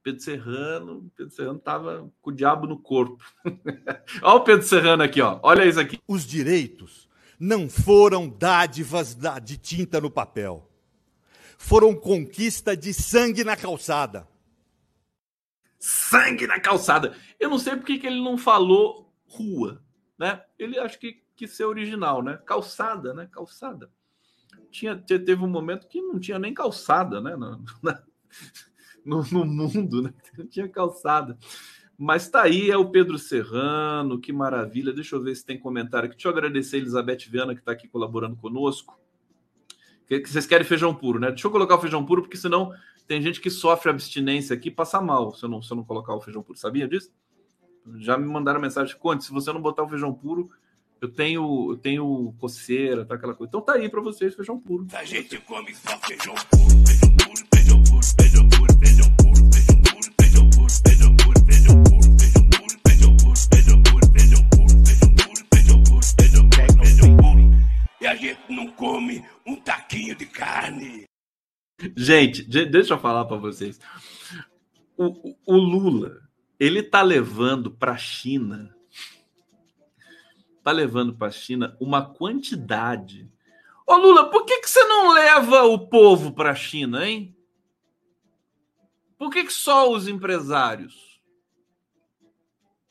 [0.02, 3.22] Pedro Serrano, Pedro Serrano tava com o diabo no corpo.
[4.22, 5.40] olha o Pedro Serrano aqui, ó.
[5.42, 6.00] Olha isso aqui.
[6.06, 10.68] Os direitos não foram dádivas de tinta no papel.
[11.58, 14.28] Foram conquista de sangue na calçada.
[15.78, 17.16] Sangue na calçada.
[17.38, 19.82] Eu não sei porque que ele não falou rua,
[20.18, 20.44] né?
[20.58, 22.40] Ele acho que quis ser original, né?
[22.44, 23.28] Calçada, né?
[23.30, 23.90] Calçada
[24.72, 27.36] tinha, teve um momento que não tinha nem calçada, né?
[27.36, 27.62] No,
[29.04, 30.14] no, no mundo, né?
[30.36, 31.38] Não tinha calçada.
[31.98, 34.92] Mas tá aí, é o Pedro Serrano, que maravilha.
[34.92, 36.16] Deixa eu ver se tem comentário aqui.
[36.16, 38.98] Deixa eu agradecer a Elizabeth Viana, que está aqui colaborando conosco.
[40.06, 41.28] Que, que, vocês querem feijão puro, né?
[41.28, 42.72] Deixa eu colocar o feijão puro, porque senão
[43.06, 46.14] tem gente que sofre abstinência aqui passa mal se eu não, se eu não colocar
[46.14, 46.58] o feijão puro.
[46.58, 47.12] Sabia disso?
[47.96, 50.50] Já me mandaram mensagem, Conte, se você não botar o feijão puro,
[51.02, 53.48] eu tenho, eu tenho coceira, tá, aquela coisa.
[53.48, 54.86] Então tá aí para vocês feijão puro.
[54.92, 59.90] A gente come só feijão puro, feijão puro, feijão puro, feijão puro, feijão puro, feijão
[59.90, 64.86] puro, feijão puro, feijão puro, feijão puro, feijão puro, feijão puro, feijão puro, feijão puro,
[64.86, 67.40] feijão puro, feijão puro, feijão puro, feijão puro.
[68.00, 71.04] E a gente não come um taquinho de carne.
[71.96, 73.80] Gente, deixa eu falar para vocês.
[74.96, 76.20] O, o, o Lula,
[76.60, 78.72] ele tá levando para a China
[80.62, 83.28] está levando para a China uma quantidade.
[83.84, 87.36] Ô Lula, por que, que você não leva o povo para a China, hein?
[89.18, 91.20] Por que, que só os empresários?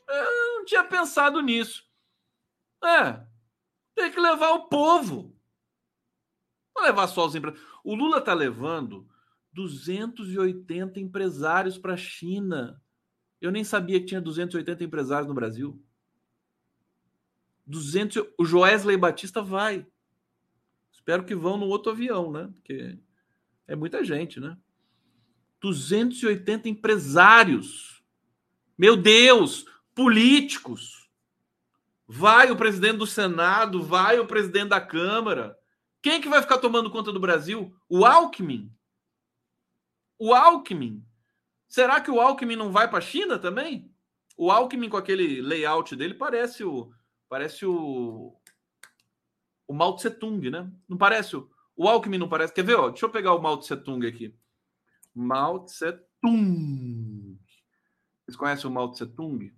[0.07, 1.89] Eu não tinha pensado nisso.
[2.83, 3.25] É,
[3.95, 5.33] tem que levar o povo.
[6.75, 7.69] Não levar só os empresários.
[7.85, 9.07] O Lula está levando
[9.53, 12.81] 280 empresários para a China.
[13.39, 15.81] Eu nem sabia que tinha 280 empresários no Brasil.
[17.71, 18.23] 200.
[18.37, 19.85] O Joesley Batista vai.
[20.91, 22.49] Espero que vão no outro avião, né?
[22.55, 22.99] Porque
[23.67, 24.57] é muita gente, né?
[25.61, 28.03] 280 empresários.
[28.77, 29.65] Meu Deus!
[29.95, 31.09] Políticos.
[32.07, 35.57] Vai o presidente do Senado, vai o presidente da Câmara.
[36.01, 37.73] Quem que vai ficar tomando conta do Brasil?
[37.87, 38.71] O Alckmin?
[40.19, 41.05] O Alckmin?
[41.67, 43.89] Será que o Alckmin não vai para a China também?
[44.35, 46.91] O Alckmin, com aquele layout dele, parece o,
[47.31, 48.35] Parece o.
[49.65, 50.69] O Mao Tse Tung, né?
[50.85, 51.49] Não parece o.
[51.77, 52.53] O Alckmin não parece.
[52.53, 52.75] Quer ver?
[52.75, 52.89] Ó?
[52.89, 54.35] Deixa eu pegar o Mao Tse Tung aqui.
[55.15, 57.39] Mao Tse Tung.
[58.25, 59.49] Vocês conhecem o Mao Tse Tung?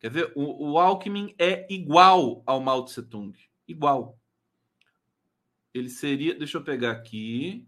[0.00, 0.32] Quer ver?
[0.34, 3.32] O, o Alckmin é igual ao Mao Tse Tung.
[3.68, 4.18] Igual.
[5.72, 6.36] Ele seria.
[6.36, 7.64] Deixa eu pegar aqui.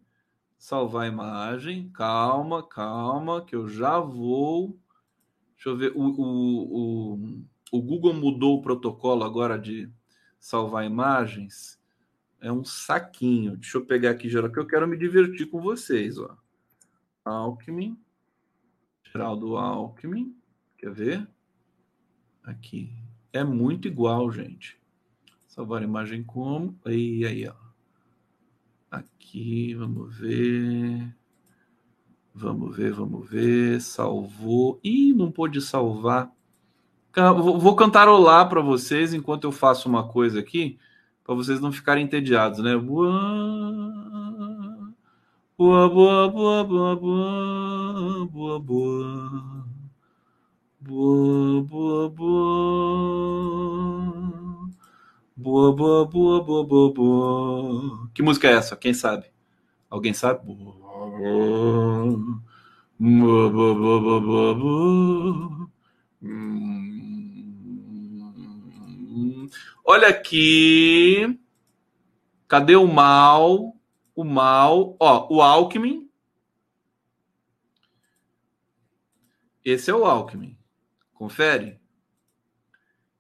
[0.59, 1.89] Salvar a imagem.
[1.91, 4.77] Calma, calma, que eu já vou.
[5.55, 5.93] Deixa eu ver.
[5.95, 9.91] O, o, o, o Google mudou o protocolo agora de
[10.39, 11.81] salvar imagens.
[12.41, 13.57] É um saquinho.
[13.57, 16.19] Deixa eu pegar aqui, geral, que eu quero me divertir com vocês.
[16.19, 16.37] Ó.
[17.25, 17.99] Alckmin.
[19.05, 20.37] Geraldo Alckmin.
[20.79, 21.29] Quer ver?
[22.43, 22.93] Aqui.
[23.33, 24.79] É muito igual, gente.
[25.49, 26.79] Salvar imagem como?
[26.85, 27.55] Aí, aí, ó.
[28.91, 31.17] Aqui, vamos ver.
[32.35, 33.81] Vamos ver, vamos ver.
[33.81, 34.79] Salvou.
[34.85, 36.36] Ih, não pôde salvar.
[37.17, 40.79] Vou cantarolar para vocês enquanto eu faço uma coisa aqui,
[41.25, 42.77] para vocês não ficarem entediados, né?
[42.77, 43.11] Boa,
[45.57, 49.67] boa, boa, boa, boa, boa, boa, boa,
[50.81, 53.57] Boa, boa, boa.
[55.37, 58.11] Boa, boa, boa, boa, boa, boa.
[58.15, 58.77] Que música é essa?
[58.77, 59.27] Quem sabe?
[59.91, 60.45] Alguém sabe?
[60.45, 61.11] Boa, boa,
[63.01, 65.69] boa, boa, boa, boa, boa.
[66.23, 66.96] Hum.
[69.85, 71.39] Olha aqui.
[72.49, 73.77] Cadê o mal?
[74.15, 74.97] O mal.
[75.01, 76.11] Ó, o Alckmin.
[79.65, 80.57] Esse é o Alckmin.
[81.13, 81.81] Confere?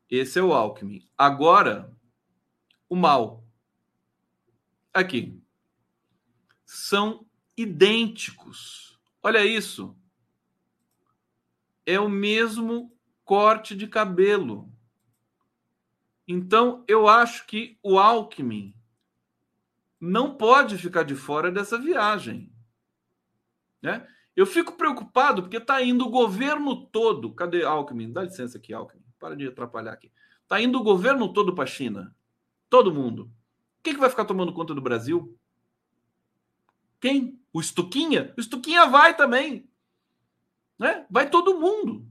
[0.08, 1.08] Esse é o Alckmin.
[1.18, 1.92] Agora,
[2.88, 3.44] o mal.
[4.94, 5.42] Aqui.
[6.64, 8.98] São idênticos.
[9.22, 9.96] Olha isso.
[11.84, 14.72] É o mesmo corte de cabelo.
[16.26, 18.74] Então, eu acho que o Alckmin
[20.00, 22.52] não pode ficar de fora dessa viagem.
[23.80, 24.06] Né?
[24.34, 27.32] Eu fico preocupado porque está indo o governo todo.
[27.32, 28.12] Cadê Alckmin?
[28.12, 29.04] Dá licença aqui, Alckmin.
[29.18, 30.12] Para de atrapalhar aqui.
[30.42, 32.14] Está indo o governo todo para a China.
[32.68, 33.30] Todo mundo.
[33.82, 35.38] Quem que vai ficar tomando conta do Brasil?
[37.00, 37.40] Quem?
[37.52, 38.34] O Estuquinha?
[38.36, 39.68] O Estuquinha vai também.
[40.78, 41.06] Né?
[41.08, 42.06] Vai todo mundo.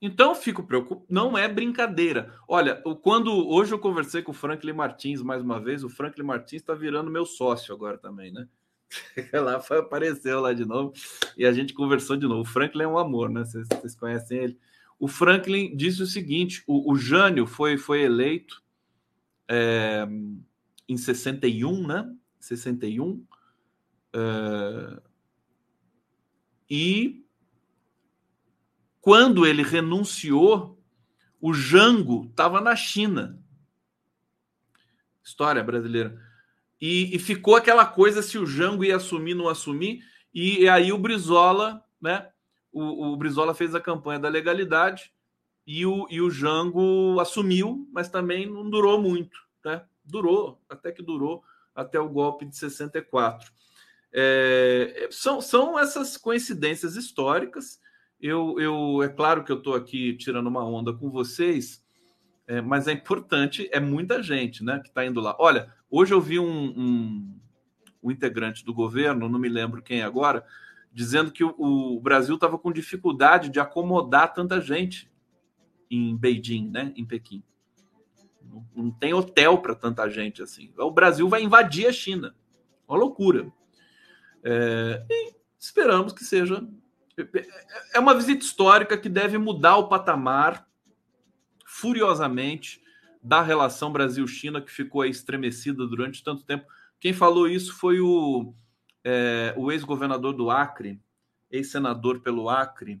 [0.00, 1.06] Então, fico preocupado.
[1.10, 2.34] Não é brincadeira.
[2.48, 6.62] Olha, quando hoje eu conversei com o Franklin Martins mais uma vez, o Franklin Martins
[6.62, 8.48] está virando meu sócio agora também, né?
[9.32, 10.92] lá foi, apareceu lá de novo
[11.36, 12.42] e a gente conversou de novo.
[12.42, 13.44] O Franklin é um amor, né?
[13.44, 14.58] Vocês, vocês conhecem ele.
[14.98, 18.62] O Franklin disse o seguinte: o, o Jânio foi, foi eleito
[19.48, 20.06] é,
[20.88, 22.14] em 61, né?
[22.38, 23.22] 61.
[24.14, 25.00] É,
[26.68, 27.24] e
[29.00, 30.78] quando ele renunciou,
[31.40, 33.42] o Jango estava na China.
[35.24, 36.20] História brasileira.
[36.80, 40.02] E, e, ficou aquela coisa se o Jango ia assumir, não assumir.
[40.32, 42.28] E, e aí o Brizola, né?
[42.72, 45.12] O, o, Brizola fez a campanha da legalidade
[45.66, 49.84] e o, e o Jango assumiu, mas também não durou muito, né?
[50.04, 51.42] Durou, até que durou
[51.74, 53.52] até o golpe de 64.
[54.12, 57.79] É, são, são essas coincidências históricas.
[58.20, 61.82] Eu, eu é claro que eu estou aqui tirando uma onda com vocês,
[62.46, 65.36] é, mas é importante, é muita gente, né, que está indo lá.
[65.38, 67.40] Olha, Hoje eu vi um, um,
[68.00, 70.46] um, integrante do governo, não me lembro quem agora,
[70.92, 75.10] dizendo que o, o Brasil estava com dificuldade de acomodar tanta gente
[75.90, 77.42] em Beijing, né, em Pequim.
[78.40, 80.72] Não, não tem hotel para tanta gente assim.
[80.78, 82.36] O Brasil vai invadir a China.
[82.86, 83.52] Uma loucura.
[84.44, 86.64] É, e esperamos que seja.
[87.92, 90.66] É uma visita histórica que deve mudar o patamar
[91.64, 92.82] furiosamente
[93.22, 96.66] da relação Brasil-China que ficou estremecida durante tanto tempo.
[96.98, 98.52] Quem falou isso foi o,
[99.04, 101.00] é, o ex-governador do Acre,
[101.50, 103.00] ex-senador pelo Acre.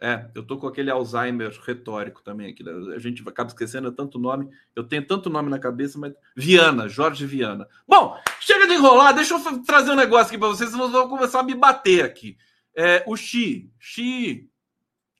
[0.00, 2.62] É, eu tô com aquele Alzheimer retórico também aqui.
[2.62, 2.72] Né?
[2.94, 4.48] A gente acaba esquecendo é tanto nome.
[4.74, 7.66] Eu tenho tanto nome na cabeça, mas Viana, Jorge Viana.
[7.86, 11.40] Bom, chega de enrolar, deixa eu trazer um negócio aqui para vocês, senão vão começar
[11.40, 12.38] a me bater aqui.
[12.80, 14.48] É, o Xi, Xi,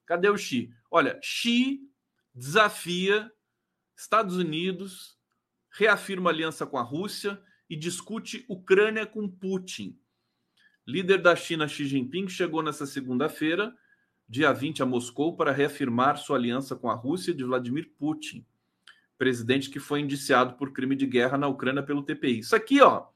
[0.06, 0.72] cadê o Xi?
[0.88, 1.80] Olha, Xi
[2.32, 3.32] desafia
[3.96, 5.18] Estados Unidos
[5.68, 9.98] reafirma aliança com a Rússia e discute Ucrânia com Putin.
[10.86, 13.76] Líder da China Xi Jinping chegou nessa segunda-feira,
[14.28, 18.46] dia 20, a Moscou para reafirmar sua aliança com a Rússia de Vladimir Putin,
[19.18, 22.38] presidente que foi indiciado por crime de guerra na Ucrânia pelo TPI.
[22.38, 23.08] Isso aqui, ó,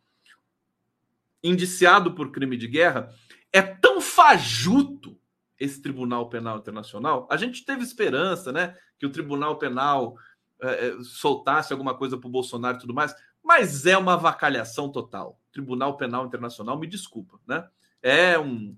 [1.45, 3.09] indiciado por crime de guerra,
[3.53, 5.19] é tão fajuto
[5.59, 7.29] esse Tribunal Penal Internacional.
[7.31, 10.17] A gente teve esperança, né, que o Tribunal Penal
[10.61, 14.91] é, é, soltasse alguma coisa para o Bolsonaro e tudo mais, mas é uma vacalhação
[14.91, 15.41] total.
[15.53, 17.69] Tribunal Penal Internacional, me desculpa, né?
[18.01, 18.77] É um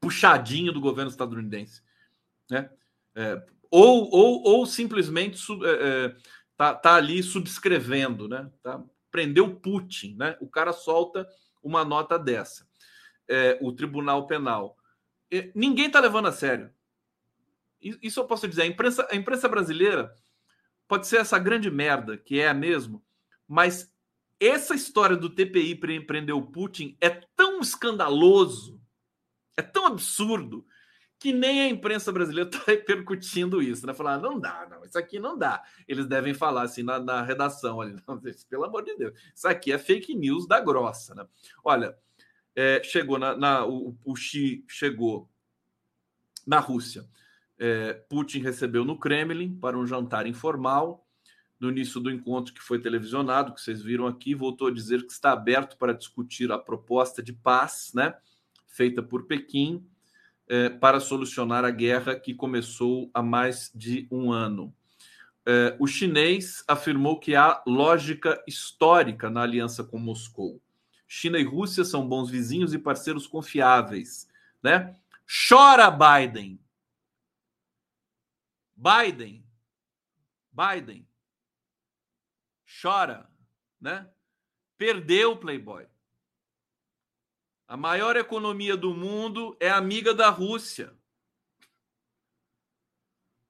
[0.00, 1.82] puxadinho do governo estadunidense,
[2.50, 2.68] né?
[3.14, 6.16] É, ou, ou, ou simplesmente sub, é, é
[6.56, 8.50] tá, tá ali subscrevendo, né?
[8.62, 8.82] Tá?
[9.10, 10.36] Prendeu Putin, né?
[10.40, 11.26] O cara solta
[11.62, 12.66] uma nota dessa.
[13.28, 14.76] É, o Tribunal Penal.
[15.54, 16.70] ninguém tá levando a sério.
[17.80, 18.62] Isso eu posso dizer.
[18.62, 20.14] A imprensa, a imprensa brasileira
[20.88, 23.02] pode ser essa grande merda, que é mesmo,
[23.48, 23.92] mas
[24.40, 28.80] essa história do TPI para empreender o Putin é tão escandaloso,
[29.56, 30.66] é tão absurdo,
[31.18, 33.94] que nem a imprensa brasileira está repercutindo isso, né?
[33.94, 35.62] Falar, não dá, não, isso aqui não dá.
[35.88, 39.72] Eles devem falar assim na, na redação ali, não, pelo amor de Deus, isso aqui
[39.72, 41.26] é fake news da grossa, né?
[41.64, 41.96] Olha,
[42.56, 45.28] é, chegou na, na o, o Xi chegou
[46.46, 47.08] na Rússia
[47.58, 51.06] é, Putin recebeu no Kremlin para um jantar informal.
[51.58, 55.12] No início do encontro, que foi televisionado, que vocês viram aqui, voltou a dizer que
[55.12, 58.14] está aberto para discutir a proposta de paz, né,
[58.66, 59.86] feita por Pequim.
[60.46, 64.74] é, para solucionar a guerra que começou há mais de um ano.
[65.46, 70.60] É, o chinês afirmou que há lógica histórica na aliança com Moscou.
[71.14, 74.28] China e Rússia são bons vizinhos e parceiros confiáveis,
[74.60, 74.98] né?
[75.48, 76.58] Chora Biden.
[78.74, 79.46] Biden.
[80.50, 81.08] Biden.
[82.82, 83.30] Chora,
[83.80, 84.10] né?
[84.76, 85.86] Perdeu o Playboy.
[87.68, 90.92] A maior economia do mundo é amiga da Rússia.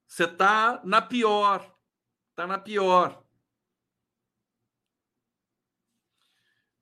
[0.06, 1.74] Você tá na pior.
[2.34, 3.23] Tá na pior.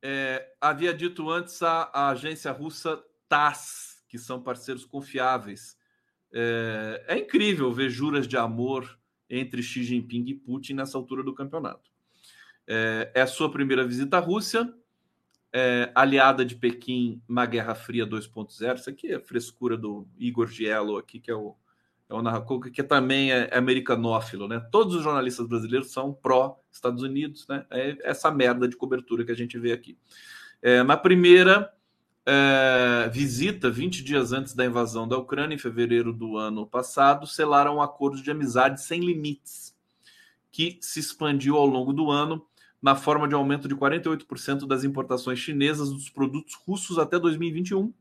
[0.03, 5.79] É, havia dito antes a, a, agência russa TASS, que são parceiros confiáveis.
[6.33, 8.99] É, é, incrível ver juras de amor
[9.31, 11.91] entre Xi Jinping e Putin nessa altura do campeonato.
[12.67, 14.75] É, é a sua primeira visita à Rússia,
[15.53, 18.75] é, aliada de Pequim na Guerra Fria 2.0.
[18.75, 21.57] Isso aqui é frescura do Igor Giello aqui, que é o
[22.13, 24.61] é um narrador que também é americanófilo, né?
[24.71, 27.65] Todos os jornalistas brasileiros são pró-Estados Unidos, né?
[27.71, 29.97] É essa merda de cobertura que a gente vê aqui.
[30.61, 31.73] É, na primeira
[32.27, 37.77] é, visita, 20 dias antes da invasão da Ucrânia, em fevereiro do ano passado, selaram
[37.77, 39.75] um acordo de amizade sem limites,
[40.51, 42.47] que se expandiu ao longo do ano
[42.81, 47.93] na forma de aumento de 48% das importações chinesas dos produtos russos até 2021,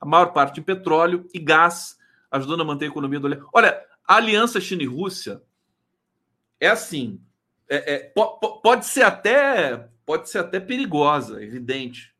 [0.00, 1.99] a maior parte em petróleo e gás
[2.30, 5.42] ajudando a manter a economia do Olha, a aliança China e Rússia
[6.58, 7.20] é assim,
[7.68, 8.12] é, é,
[8.62, 12.12] pode ser até pode ser até perigosa, evidente,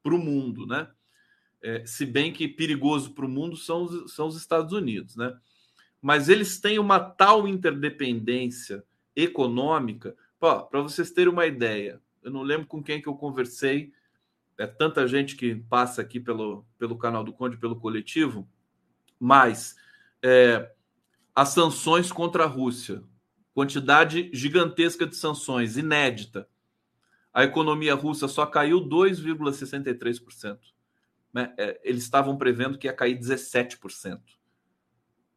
[0.00, 0.88] para o mundo, né?
[1.60, 5.36] É, se bem que perigoso para o mundo são os, são os Estados Unidos, né?
[6.00, 8.84] Mas eles têm uma tal interdependência
[9.16, 10.14] econômica.
[10.38, 13.92] Para vocês terem uma ideia, eu não lembro com quem que eu conversei,
[14.56, 18.48] é tanta gente que passa aqui pelo, pelo canal do Conde, pelo coletivo,
[19.18, 19.76] mas
[20.22, 20.70] é,
[21.34, 23.02] as sanções contra a Rússia,
[23.54, 26.48] quantidade gigantesca de sanções, inédita.
[27.32, 30.58] A economia russa só caiu 2,63%.
[31.32, 31.54] Né?
[31.58, 34.18] É, eles estavam prevendo que ia cair 17%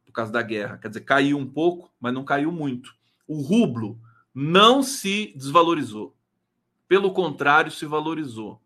[0.06, 0.78] por causa da guerra.
[0.78, 2.94] Quer dizer, caiu um pouco, mas não caiu muito.
[3.28, 4.00] O rublo
[4.34, 6.16] não se desvalorizou.
[6.88, 8.60] Pelo contrário, se valorizou.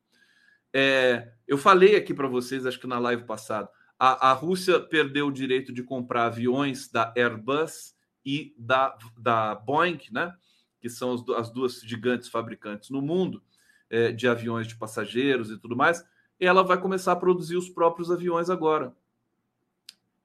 [0.73, 5.28] É, eu falei aqui para vocês, acho que na live passada, a, a Rússia perdeu
[5.28, 10.34] o direito de comprar aviões da Airbus e da, da Boeing, né?
[10.80, 13.42] que são as, as duas gigantes fabricantes no mundo
[13.88, 16.05] é, de aviões de passageiros e tudo mais,
[16.38, 18.95] e ela vai começar a produzir os próprios aviões agora.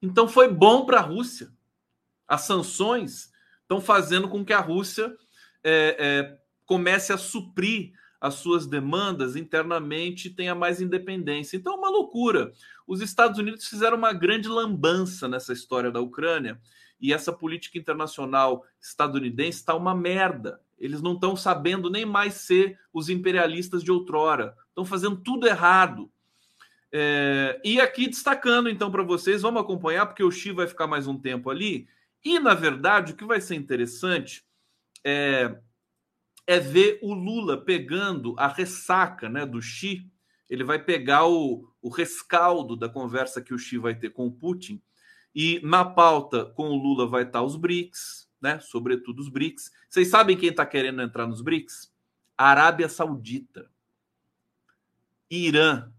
[0.02, 1.52] Então foi bom para a Rússia.
[2.26, 5.14] As sanções estão fazendo com que a Rússia
[5.62, 11.56] é, é, comece a suprir as suas demandas internamente tenha mais independência.
[11.56, 12.52] Então é uma loucura.
[12.86, 16.60] Os Estados Unidos fizeram uma grande lambança nessa história da Ucrânia
[17.00, 20.60] e essa política internacional estadunidense está uma merda.
[20.78, 24.54] Eles não estão sabendo nem mais ser os imperialistas de outrora.
[24.68, 26.10] Estão fazendo tudo errado.
[26.92, 27.60] É...
[27.64, 31.16] e aqui destacando então para vocês, vamos acompanhar, porque o Xi vai ficar mais um
[31.16, 31.86] tempo ali.
[32.24, 34.44] E, na verdade, o que vai ser interessante
[35.04, 35.56] é
[36.46, 40.10] é ver o Lula pegando a ressaca né, do Xi.
[40.48, 44.32] Ele vai pegar o, o rescaldo da conversa que o Xi vai ter com o
[44.32, 44.82] Putin.
[45.34, 48.58] E na pauta com o Lula vai estar os BRICS, né?
[48.58, 49.70] Sobretudo os BRICS.
[49.88, 51.92] Vocês sabem quem está querendo entrar nos BRICS?
[52.36, 53.70] Arábia Saudita,
[55.30, 55.92] Irã.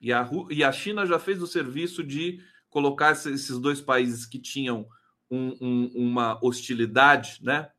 [0.00, 4.38] E a, e a China já fez o serviço de colocar esses dois países que
[4.38, 4.86] tinham
[5.30, 7.70] um, um, uma hostilidade, né?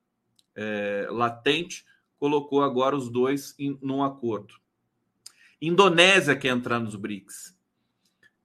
[0.57, 1.85] É, latente,
[2.19, 4.55] colocou agora os dois em num acordo.
[5.61, 7.55] Indonésia quer entrar nos BRICS.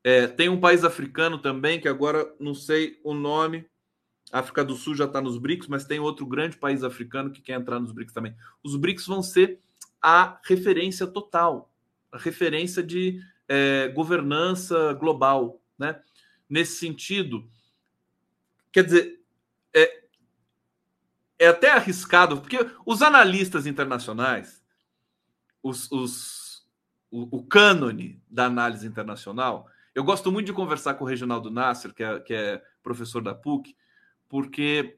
[0.04, 3.66] É, tem um país africano também, que agora não sei o nome.
[4.30, 7.54] África do Sul já está nos BRICS, mas tem outro grande país africano que quer
[7.54, 8.36] entrar nos BRICS também.
[8.62, 9.60] Os BRICS vão ser
[10.00, 11.72] a referência total,
[12.10, 15.62] a referência de é, governança global.
[15.78, 16.00] Né?
[16.48, 17.48] Nesse sentido,
[18.72, 19.20] quer dizer,
[19.74, 20.01] é,
[21.43, 24.62] é até arriscado, porque os analistas internacionais,
[25.61, 26.64] os, os,
[27.11, 31.93] o, o cânone da análise internacional, eu gosto muito de conversar com o Reginaldo Nasser,
[31.93, 33.76] que é, que é professor da PUC,
[34.28, 34.97] porque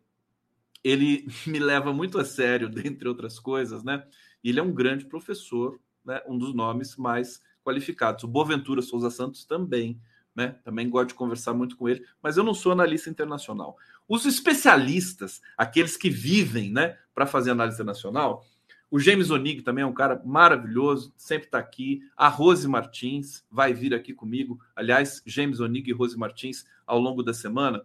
[0.83, 4.07] ele me leva muito a sério, dentre outras coisas, né?
[4.43, 6.21] Ele é um grande professor, né?
[6.29, 8.23] um dos nomes mais qualificados.
[8.23, 9.99] O Boaventura Souza Santos também,
[10.37, 10.57] né?
[10.63, 13.79] Também gosto de conversar muito com ele, mas eu não sou analista internacional.
[14.09, 18.45] Os especialistas, aqueles que vivem né, para fazer análise internacional,
[18.91, 22.01] O James Onig também é um cara maravilhoso, sempre está aqui.
[22.17, 24.61] A Rose Martins vai vir aqui comigo.
[24.77, 27.83] Aliás, James Onig e Rose Martins ao longo da semana.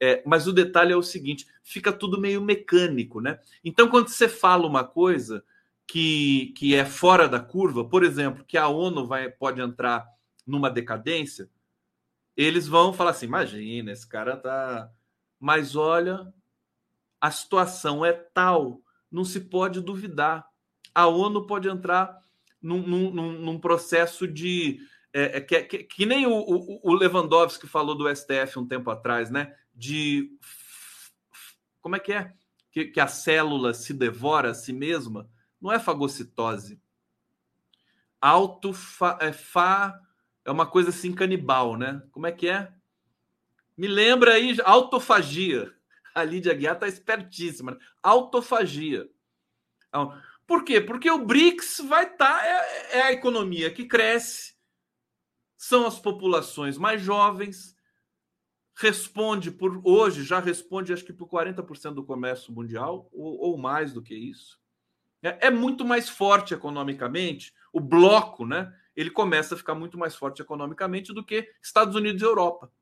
[0.00, 3.38] É, mas o detalhe é o seguinte: fica tudo meio mecânico, né?
[3.64, 5.44] Então, quando você fala uma coisa
[5.86, 10.06] que, que é fora da curva, por exemplo, que a ONU vai, pode entrar
[10.46, 11.48] numa decadência,
[12.36, 14.90] eles vão falar assim: imagina, esse cara tá.
[15.38, 16.32] Mas olha,
[17.20, 18.80] a situação é tal,
[19.10, 20.48] não se pode duvidar
[20.98, 22.18] a ONU pode entrar
[22.60, 24.80] num, num, num processo de.
[25.12, 29.30] É, é que, que, que, nem o, o, Lewandowski falou do STF um tempo atrás,
[29.30, 29.54] né?
[29.72, 30.28] De.
[31.80, 32.32] Como é que é?
[32.72, 35.30] Que, que a célula se devora a si mesma.
[35.60, 36.80] Não é fagocitose.
[38.20, 40.00] Autofa, é, fa,
[40.44, 42.02] é uma coisa assim canibal, né?
[42.10, 42.72] Como é que é?
[43.78, 45.72] Me lembra aí, autofagia.
[46.12, 47.70] A Lídia Guiar está espertíssima.
[47.70, 47.78] Né?
[48.02, 49.08] Autofagia.
[49.88, 50.80] Então, por quê?
[50.80, 54.56] Porque o BRICS vai estar, tá, é, é a economia que cresce,
[55.56, 57.76] são as populações mais jovens,
[58.74, 63.92] responde por hoje, já responde acho que por 40% do comércio mundial, ou, ou, mais
[63.92, 64.58] do que isso.
[65.22, 68.72] É, é, muito mais forte economicamente, o bloco, né?
[68.96, 72.72] Ele começa a ficar muito mais forte economicamente do que Estados Unidos e Europa.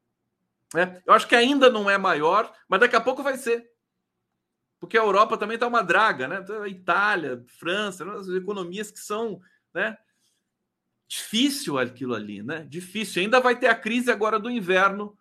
[0.75, 3.71] É, eu acho que ainda não é maior, mas daqui a pouco vai ser
[4.79, 6.41] porque a Europa também está uma draga, né?
[6.43, 8.12] Então, Itália, França, né?
[8.12, 9.41] as economias que são,
[9.75, 9.97] né?
[11.09, 12.67] Difícil aquilo ali, né?
[12.69, 13.23] Difícil.
[13.23, 15.17] Ainda vai ter a crise agora do inverno,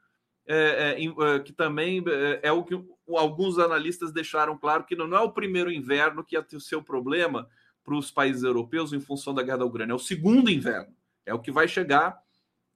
[0.48, 2.76] é, é, é que também é, é, o que
[3.10, 6.84] alguns analistas deixaram claro que não é o primeiro inverno que ia ter o seu
[6.84, 7.48] problema
[7.84, 10.93] para os países europeus em função da guerra da Ucrânia, é o segundo inverno.
[11.26, 12.20] É o que vai chegar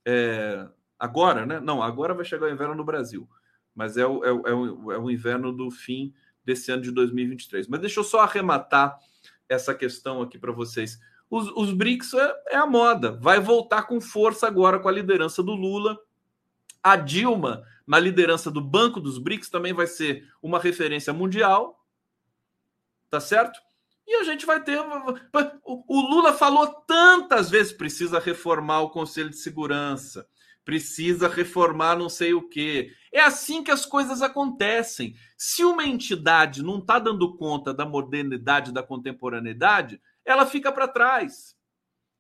[0.06, 0.68] é,
[1.00, 1.60] agora, né?
[1.60, 3.28] Não, agora vai chegar o inverno no Brasil,
[3.74, 7.68] mas é o, é o, é o inverno do fim desse ano de 2023.
[7.68, 9.00] Mas deixa eu só arrematar
[9.48, 11.00] essa questão aqui para vocês.
[11.30, 15.44] Os, os BRICS é, é, a moda, vai voltar com força agora com a liderança
[15.44, 15.98] do Lula.
[16.84, 21.86] A Dilma, na liderança do Banco dos BRICS, também vai ser uma referência mundial,
[23.10, 23.60] tá certo?
[24.08, 24.80] E a gente vai ter.
[25.64, 30.28] O Lula falou tantas vezes precisa reformar o Conselho de Segurança,
[30.70, 32.94] precisa reformar não sei o quê.
[33.12, 35.16] É assim que as coisas acontecem.
[35.36, 41.58] Se uma entidade não está dando conta da modernidade, da contemporaneidade, ela fica para trás.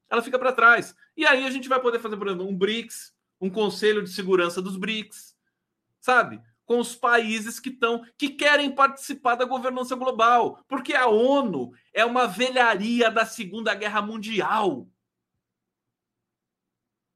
[0.09, 0.95] Ela fica para trás.
[1.15, 4.59] E aí a gente vai poder fazer, por exemplo, um BRICS, um conselho de segurança
[4.63, 5.35] dos BRICS,
[5.99, 6.41] sabe?
[6.65, 12.03] Com os países que estão que querem participar da governança global, porque a ONU é
[12.03, 14.87] uma velharia da Segunda Guerra Mundial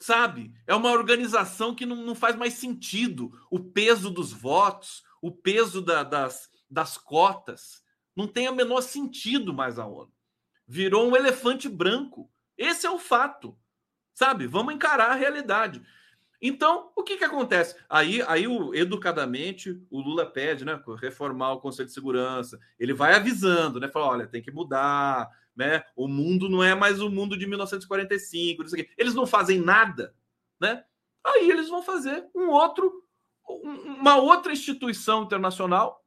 [0.03, 0.53] sabe?
[0.67, 3.31] É uma organização que não, não faz mais sentido.
[3.49, 7.81] O peso dos votos, o peso da, das, das cotas,
[8.13, 10.11] não tem o menor sentido mais a ONU.
[10.67, 12.29] Virou um elefante branco.
[12.57, 13.57] Esse é o fato,
[14.13, 14.45] sabe?
[14.45, 15.81] Vamos encarar a realidade.
[16.41, 17.77] Então, o que, que acontece?
[17.89, 20.83] Aí, aí o, educadamente, o Lula pede, né?
[20.99, 22.59] Reformar o Conselho de Segurança.
[22.77, 23.87] Ele vai avisando, né?
[23.87, 25.83] Fala, olha, tem que mudar, né?
[25.95, 28.63] O mundo não é mais o mundo de 1945,
[28.97, 30.15] eles não fazem nada,
[30.59, 30.83] né?
[31.23, 33.03] Aí eles vão fazer um outro,
[33.47, 36.03] uma outra instituição internacional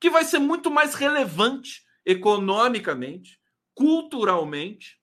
[0.00, 3.38] que vai ser muito mais relevante economicamente,
[3.74, 4.98] culturalmente,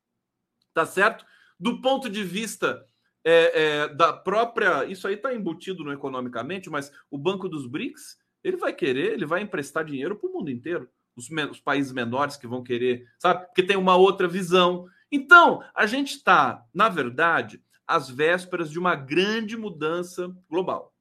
[0.73, 1.25] tá certo?
[1.59, 2.85] Do ponto de vista
[3.23, 8.17] é, é, da própria, isso aí está embutido no economicamente, mas o Banco dos BRICS
[8.43, 12.37] ele vai querer, ele vai emprestar dinheiro para o mundo inteiro os, os países menores
[12.37, 13.45] que vão querer, sabe?
[13.45, 14.87] Porque tem uma outra visão.
[15.11, 20.93] Então, a gente está, na verdade, às vésperas de uma grande mudança global.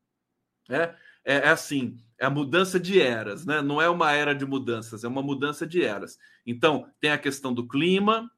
[0.69, 0.95] É,
[1.25, 3.63] é, é, assim, é a mudança de eras, né?
[3.63, 6.19] Não é uma era de mudanças, é uma mudança de eras.
[6.47, 8.31] Então, tem a questão do clima,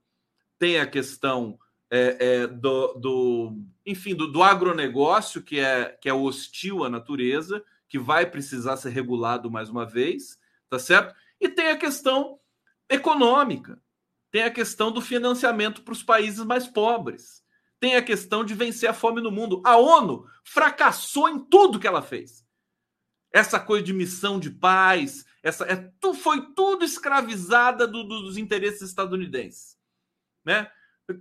[0.58, 1.58] tem a questão
[1.90, 7.62] é, é, do, do, enfim, do, do, agronegócio, que é, que é hostil à natureza,
[7.88, 11.14] que vai precisar ser regulado mais uma vez, tá certo?
[11.40, 12.38] E tem a questão
[12.88, 13.80] econômica,
[14.30, 17.44] tem a questão do financiamento para os países mais pobres,
[17.78, 19.62] tem a questão de vencer a fome no mundo.
[19.64, 22.44] A ONU fracassou em tudo que ela fez.
[23.32, 28.36] Essa coisa de missão de paz, essa é, tu, foi tudo escravizada do, do, dos
[28.38, 29.78] interesses estadunidenses.
[30.44, 30.70] Né?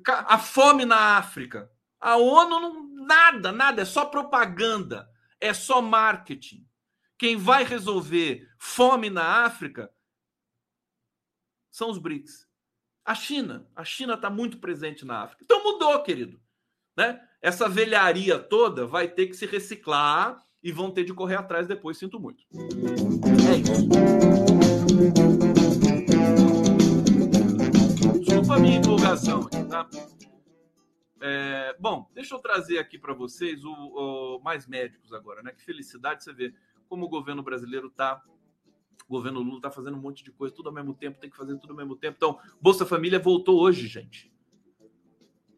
[0.05, 1.69] A fome na África.
[1.99, 5.09] A ONU não, nada, nada, é só propaganda,
[5.39, 6.65] é só marketing.
[7.17, 9.91] Quem vai resolver fome na África
[11.75, 12.47] são os BRICS.
[13.03, 13.67] A China.
[13.75, 15.43] A China está muito presente na África.
[15.43, 16.39] Então mudou, querido.
[16.95, 17.21] Né?
[17.41, 21.97] Essa velharia toda vai ter que se reciclar e vão ter de correr atrás depois.
[21.97, 22.45] Sinto muito.
[23.51, 23.89] É isso.
[28.19, 29.89] Desculpa a minha divulgação aqui, tá?
[31.19, 35.51] É, bom, deixa eu trazer aqui para vocês o, o, mais médicos agora, né?
[35.51, 36.55] Que felicidade você ver
[36.87, 38.23] como o governo brasileiro está
[39.07, 41.37] o governo Lula está fazendo um monte de coisa, tudo ao mesmo tempo, tem que
[41.37, 42.15] fazer tudo ao mesmo tempo.
[42.17, 44.33] Então, Bolsa Família voltou hoje, gente.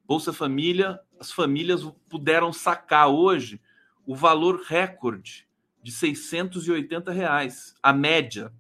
[0.06, 3.62] Bolsa Família, as famílias puderam sacar hoje
[4.06, 5.48] o valor recorde
[5.84, 8.54] de 680 reais, a média.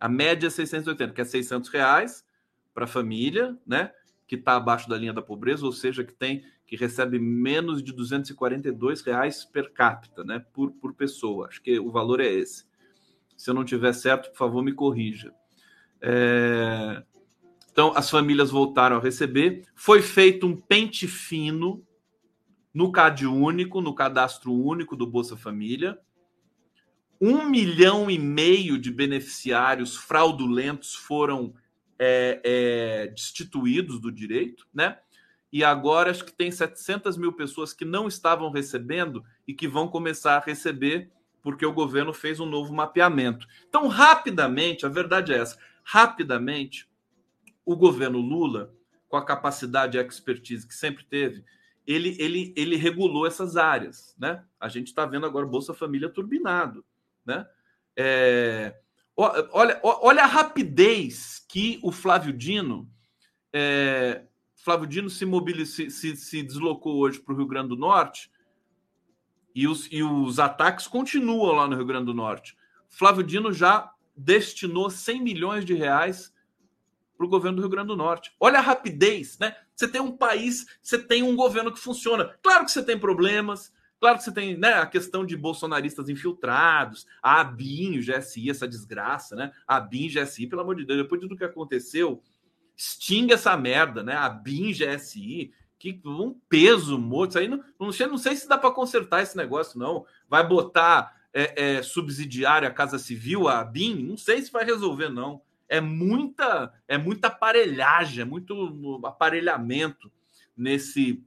[0.00, 2.24] A média é 680, que é 600 reais
[2.72, 3.92] para a família, né?
[4.26, 7.94] Que está abaixo da linha da pobreza, ou seja, que tem que recebe menos de
[7.94, 10.44] 242 reais per capita, né?
[10.52, 11.48] Por, por pessoa.
[11.48, 12.67] Acho que o valor é esse.
[13.38, 15.32] Se eu não tiver certo, por favor, me corrija.
[16.02, 17.02] É...
[17.70, 19.62] Então, as famílias voltaram a receber.
[19.76, 21.86] Foi feito um pente fino
[22.74, 25.96] no CAD único, no cadastro único do Bolsa Família.
[27.20, 31.54] Um milhão e meio de beneficiários fraudulentos foram
[31.96, 34.98] é, é, destituídos do direito, né?
[35.52, 39.86] E agora acho que tem 700 mil pessoas que não estavam recebendo e que vão
[39.86, 41.10] começar a receber
[41.48, 43.46] porque o governo fez um novo mapeamento.
[43.66, 46.86] Então, rapidamente, a verdade é essa: rapidamente,
[47.64, 48.70] o governo Lula,
[49.08, 51.42] com a capacidade e expertise que sempre teve,
[51.86, 54.14] ele, ele, ele regulou essas áreas.
[54.18, 54.44] Né?
[54.60, 56.84] A gente está vendo agora Bolsa Família turbinado.
[57.24, 57.46] Né?
[57.96, 58.76] É,
[59.16, 62.86] olha, olha a rapidez que o Flávio Dino.
[63.54, 64.22] É,
[64.54, 68.30] Flávio Dino se, mobilizou, se, se deslocou hoje para o Rio Grande do Norte
[69.58, 72.56] e os, e os ataques continuam lá no Rio Grande do Norte.
[72.88, 76.32] Flávio Dino já destinou 100 milhões de reais
[77.16, 78.32] para o governo do Rio Grande do Norte.
[78.38, 79.56] Olha a rapidez, né?
[79.74, 82.36] Você tem um país, você tem um governo que funciona.
[82.40, 87.04] Claro que você tem problemas, claro que você tem né, a questão de bolsonaristas infiltrados,
[87.20, 89.50] a ABIN, o GSI, essa desgraça, né?
[89.66, 92.22] A ABIN, GSI, pelo amor de Deus, depois de tudo que aconteceu,
[92.76, 94.12] extingue essa merda, né?
[94.12, 97.30] A ABIN, GSI, que um peso morto.
[97.30, 100.04] Isso aí não, não, sei, não sei se dá para consertar esse negócio, não.
[100.28, 104.02] Vai botar é, é, subsidiária a Casa Civil, a BIM?
[104.02, 105.40] Não sei se vai resolver, não.
[105.68, 110.10] É muita, é muita aparelhagem, é muito aparelhamento
[110.56, 111.22] nesse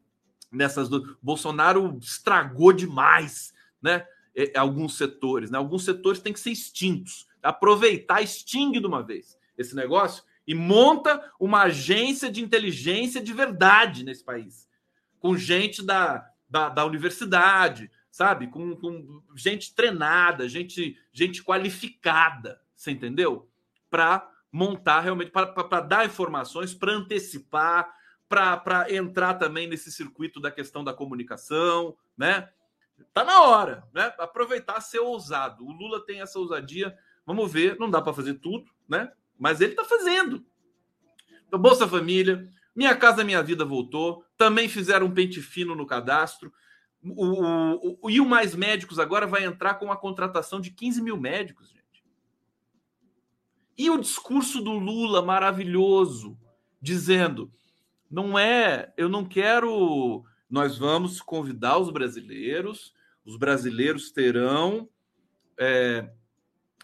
[0.52, 4.06] nessas do Bolsonaro estragou demais, né?
[4.36, 5.58] É, alguns setores, né?
[5.58, 7.26] Alguns setores têm que ser extintos.
[7.42, 14.04] Aproveitar, extingue de uma vez esse negócio e monta uma agência de inteligência de verdade
[14.04, 14.68] nesse país,
[15.20, 18.48] com gente da, da, da universidade, sabe?
[18.48, 23.50] Com, com, gente treinada, gente, gente qualificada, você entendeu?
[23.90, 27.94] Para montar realmente, para dar informações, para antecipar,
[28.28, 32.50] para entrar também nesse circuito da questão da comunicação, né?
[33.14, 34.14] Tá na hora, né?
[34.18, 35.66] Aproveitar ser ousado.
[35.66, 36.98] O Lula tem essa ousadia.
[37.26, 39.12] Vamos ver, não dá para fazer tudo, né?
[39.42, 40.46] Mas ele está fazendo.
[41.48, 46.54] Então, Bolsa Família, Minha Casa Minha Vida voltou, também fizeram um pente fino no cadastro.
[47.04, 51.02] O, o, o, e o Mais Médicos agora vai entrar com a contratação de 15
[51.02, 52.06] mil médicos, gente.
[53.76, 56.38] E o discurso do Lula maravilhoso,
[56.80, 57.52] dizendo:
[58.12, 60.24] não é, eu não quero.
[60.48, 62.94] Nós vamos convidar os brasileiros,
[63.26, 64.88] os brasileiros terão.
[65.58, 66.12] É,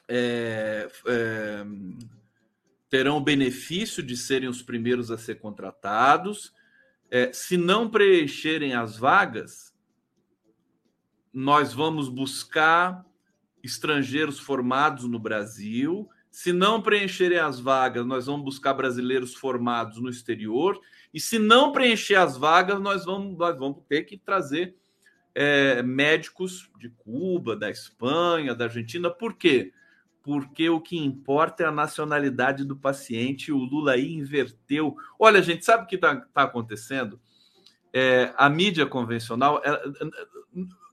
[0.07, 1.65] é, é,
[2.89, 6.53] terão o benefício de serem os primeiros a ser contratados.
[7.09, 9.73] É, se não preencherem as vagas,
[11.33, 13.05] nós vamos buscar
[13.63, 16.09] estrangeiros formados no Brasil.
[16.31, 20.79] Se não preencherem as vagas, nós vamos buscar brasileiros formados no exterior.
[21.13, 24.75] E se não preencher as vagas, nós vamos, nós vamos ter que trazer
[25.33, 29.09] é, médicos de Cuba, da Espanha, da Argentina.
[29.09, 29.73] Por quê?
[30.27, 33.49] Porque o que importa é a nacionalidade do paciente.
[33.49, 34.97] O Lula aí inverteu.
[35.17, 37.17] Olha, gente, sabe o que está tá acontecendo?
[37.93, 39.61] É, a mídia convencional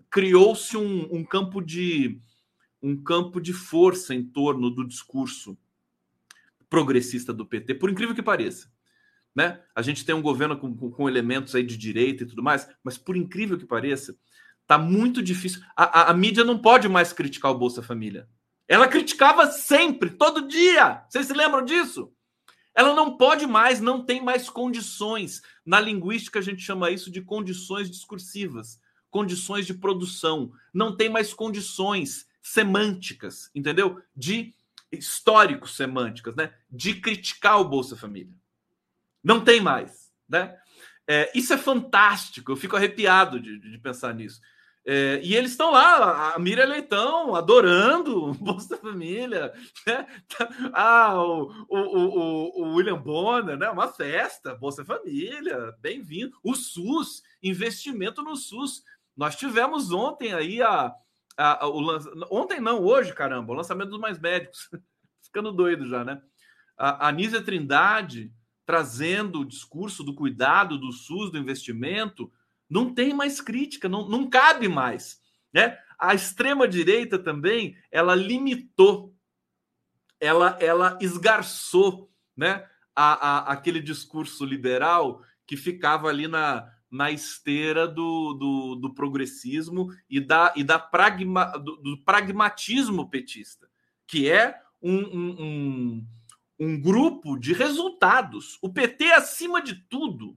[0.09, 2.21] criou-se um, um, campo de
[2.81, 5.59] um campo de força em torno do discurso
[6.71, 8.71] progressista do PT, por incrível que pareça.
[9.35, 9.61] Né?
[9.75, 12.69] A gente tem um governo com, com, com elementos aí de direita e tudo mais,
[12.85, 14.17] mas por incrível que pareça,
[14.65, 15.61] tá muito difícil.
[15.75, 18.29] A, a, a mídia não pode mais criticar o Bolsa Família.
[18.69, 21.05] Ela criticava sempre, todo dia.
[21.09, 22.13] Vocês se lembram disso?
[22.75, 25.43] Ela não pode mais, não tem mais condições.
[25.65, 30.53] Na linguística, a gente chama isso de condições discursivas, condições de produção.
[30.73, 34.03] Não tem mais condições semânticas, entendeu?
[34.17, 34.55] De
[34.91, 36.53] históricos semânticas, né?
[36.71, 38.35] De criticar o Bolsa Família.
[39.23, 40.57] Não tem mais, né?
[41.07, 44.41] É, isso é fantástico, eu fico arrepiado de, de pensar nisso.
[44.87, 49.53] É, e eles estão lá, a Miriam Leitão, adorando Bolsa Família,
[49.87, 50.07] né?
[50.75, 53.71] Ah, o, o, o, o, William Bonner, né?
[53.71, 56.37] Uma festa, Bolsa Família, bem-vindo.
[56.43, 58.83] O SUS, investimento no SUS.
[59.17, 60.93] Nós tivemos ontem aí a,
[61.35, 61.99] a, a o
[62.31, 64.69] ontem não, hoje, caramba, o lançamento dos mais médicos.
[65.25, 66.21] Ficando doido já, né?
[66.77, 68.31] A, a Nízia Trindade
[68.67, 72.31] trazendo o discurso do cuidado do SUS, do investimento
[72.75, 75.21] não tem mais crítica, não, não cabe mais.
[75.53, 75.79] Né?
[75.97, 79.15] A extrema-direita também, ela limitou,
[80.19, 82.67] ela, ela esgarçou né?
[82.97, 89.95] a, a, aquele discurso liberal que ficava ali na, na esteira do, do, do, progressismo
[90.11, 93.69] e da, e da pragma, do, do pragmatismo petista,
[94.05, 96.07] que é um, um, um,
[96.59, 98.59] um, grupo de resultados.
[98.61, 100.37] O PT, acima de tudo,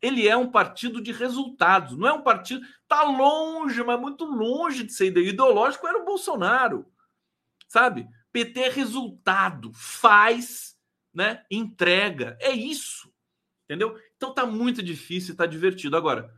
[0.00, 2.66] ele é um partido de resultados, não é um partido.
[2.82, 6.86] Está longe, mas muito longe de ser ideológico, era o Bolsonaro.
[7.68, 8.08] Sabe?
[8.32, 10.78] PT é resultado, faz,
[11.12, 11.44] né?
[11.50, 12.36] entrega.
[12.40, 13.12] É isso.
[13.64, 13.98] Entendeu?
[14.16, 15.96] Então tá muito difícil, tá divertido.
[15.96, 16.32] Agora,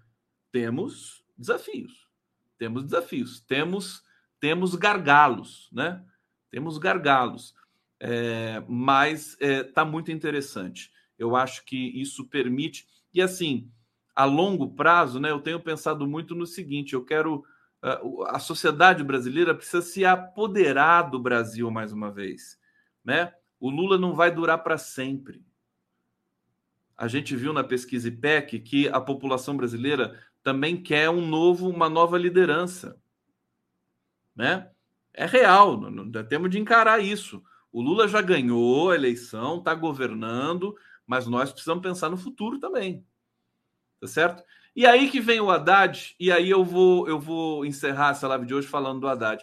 [0.51, 2.09] temos desafios.
[2.57, 4.03] Temos desafios, temos
[4.41, 6.05] temos gargalos, né?
[6.51, 7.55] Temos gargalos.
[8.01, 10.93] É, mas é, tá muito interessante.
[11.19, 13.71] Eu acho que isso permite e assim,
[14.15, 17.45] a longo prazo, né, eu tenho pensado muito no seguinte: eu quero.
[17.81, 22.59] Uh, a sociedade brasileira precisa se apoderar do Brasil mais uma vez.
[23.05, 23.33] Né?
[23.61, 25.45] O Lula não vai durar para sempre.
[26.97, 31.89] A gente viu na pesquisa IPEC que a população brasileira também quer um novo, uma
[31.89, 33.01] nova liderança.
[34.35, 34.69] Né?
[35.15, 35.81] É real,
[36.29, 37.43] temos de encarar isso.
[37.71, 40.75] O Lula já ganhou a eleição, está governando,
[41.09, 43.03] mas nós precisamos pensar no futuro também.
[43.99, 44.45] Tá certo?
[44.77, 48.47] E aí que vem o Haddad, e aí eu vou eu vou encerrar essa live
[48.47, 49.43] de hoje falando do Haddad.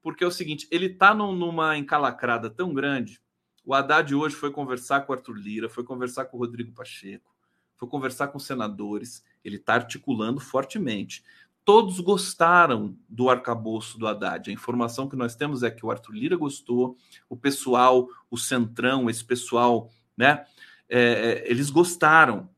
[0.00, 3.20] Porque é o seguinte, ele tá num, numa encalacrada tão grande.
[3.64, 7.30] O Haddad hoje foi conversar com o Arthur Lira, foi conversar com o Rodrigo Pacheco,
[7.76, 11.22] foi conversar com os senadores, ele está articulando fortemente.
[11.64, 14.50] Todos gostaram do arcabouço do Haddad.
[14.50, 16.96] A informação que nós temos é que o Arthur Lira gostou,
[17.28, 20.44] o pessoal, o Centrão, esse pessoal, né?
[20.94, 22.50] É, é, eles gostaram.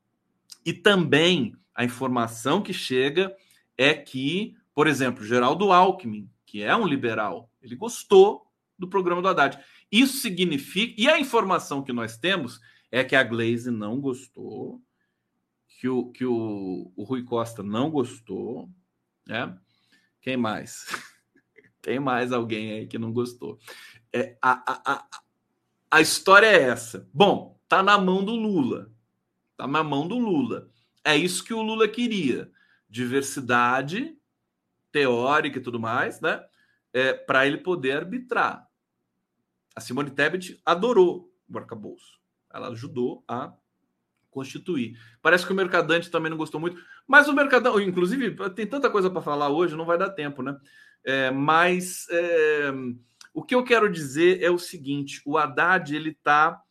[0.67, 3.33] E também a informação que chega
[3.79, 9.29] é que, por exemplo, Geraldo Alckmin, que é um liberal, ele gostou do programa do
[9.29, 9.57] Haddad.
[9.91, 11.01] Isso significa.
[11.01, 12.61] E a informação que nós temos
[12.91, 14.83] é que a Glaze não gostou,
[15.69, 18.69] que o, que o, o Rui Costa não gostou,
[19.25, 19.57] né?
[20.21, 20.87] Quem mais?
[21.81, 23.61] Tem mais alguém aí que não gostou.
[24.13, 25.09] É, a, a, a,
[25.89, 27.09] a história é essa.
[27.13, 28.91] Bom, Tá na mão do Lula.
[29.57, 30.69] Tá na mão do Lula.
[31.05, 32.51] É isso que o Lula queria.
[32.89, 34.17] Diversidade
[34.95, 36.45] teórica e tudo mais, né?
[36.93, 38.69] É, para ele poder arbitrar.
[39.75, 42.21] A Simone Tebet adorou o arcabouço.
[42.53, 43.53] Ela ajudou a
[44.31, 44.97] constituir.
[45.21, 49.11] Parece que o Mercadante também não gostou muito, mas o Mercadante, inclusive, tem tanta coisa
[49.11, 50.57] para falar hoje, não vai dar tempo, né?
[51.05, 52.73] É, mas é,
[53.33, 56.63] o que eu quero dizer é o seguinte: o Haddad ele está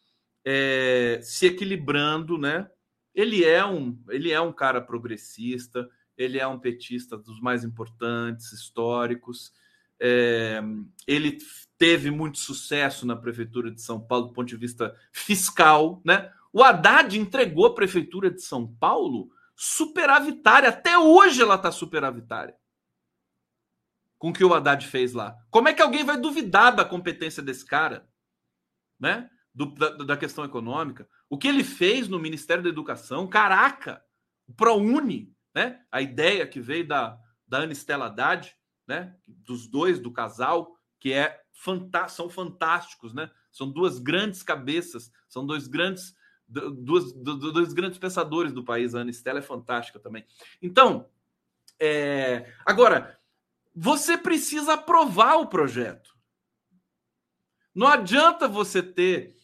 [0.45, 2.69] é, se equilibrando, né?
[3.13, 5.87] Ele é um, ele é um cara progressista,
[6.17, 9.53] ele é um petista dos mais importantes históricos.
[9.99, 10.61] É,
[11.07, 11.37] ele
[11.77, 16.31] teve muito sucesso na prefeitura de São Paulo do ponto de vista fiscal, né?
[16.51, 20.69] O Haddad entregou a prefeitura de São Paulo superavitária.
[20.69, 22.55] Até hoje ela está superavitária.
[24.19, 25.35] Com o que o Haddad fez lá.
[25.49, 28.07] Como é que alguém vai duvidar da competência desse cara?
[28.99, 29.29] Né?
[29.53, 31.07] Do, da, da, questão econômica.
[31.29, 34.03] O que ele fez no Ministério da Educação, caraca,
[34.47, 35.81] o ProUni, né?
[35.91, 38.55] A ideia que veio da, da Ana Estela Haddad,
[38.87, 39.15] né?
[39.27, 41.41] Dos dois, do casal, que é
[42.09, 43.29] são fantásticos, né?
[43.51, 46.15] São duas grandes cabeças, são dois grandes
[46.47, 48.93] duas, dois grandes pensadores do país.
[48.93, 50.25] A Ana Estela é fantástica também.
[50.61, 51.09] Então,
[51.79, 52.51] é...
[52.65, 53.17] agora,
[53.75, 56.15] você precisa aprovar o projeto.
[57.73, 59.35] Não adianta você ter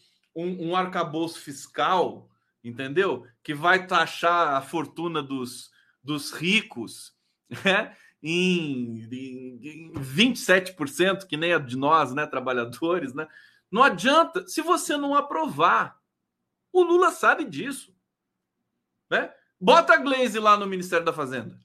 [0.44, 2.28] um, um arcabouço fiscal,
[2.62, 3.26] entendeu?
[3.42, 5.70] Que vai taxar a fortuna dos,
[6.02, 7.14] dos ricos
[7.64, 7.96] né?
[8.22, 13.26] em, em, em 27%, que nem a de nós, né, trabalhadores, né?
[13.70, 16.00] Não adianta se você não aprovar.
[16.72, 17.94] O Lula sabe disso.
[19.08, 19.32] Né?
[19.60, 21.58] Bota a Glaze lá no Ministério da Fazenda.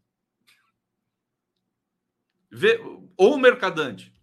[2.52, 2.80] Vê,
[3.18, 4.14] ou o Mercadante.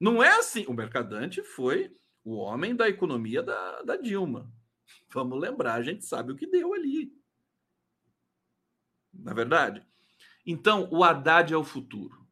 [0.00, 0.64] Não é assim.
[0.66, 1.96] O Mercadante foi
[2.28, 4.52] o homem da economia da, da Dilma.
[5.10, 7.10] Vamos lembrar, a gente sabe o que deu ali.
[9.14, 9.82] Na é verdade.
[10.44, 12.26] Então, o Haddad é o futuro.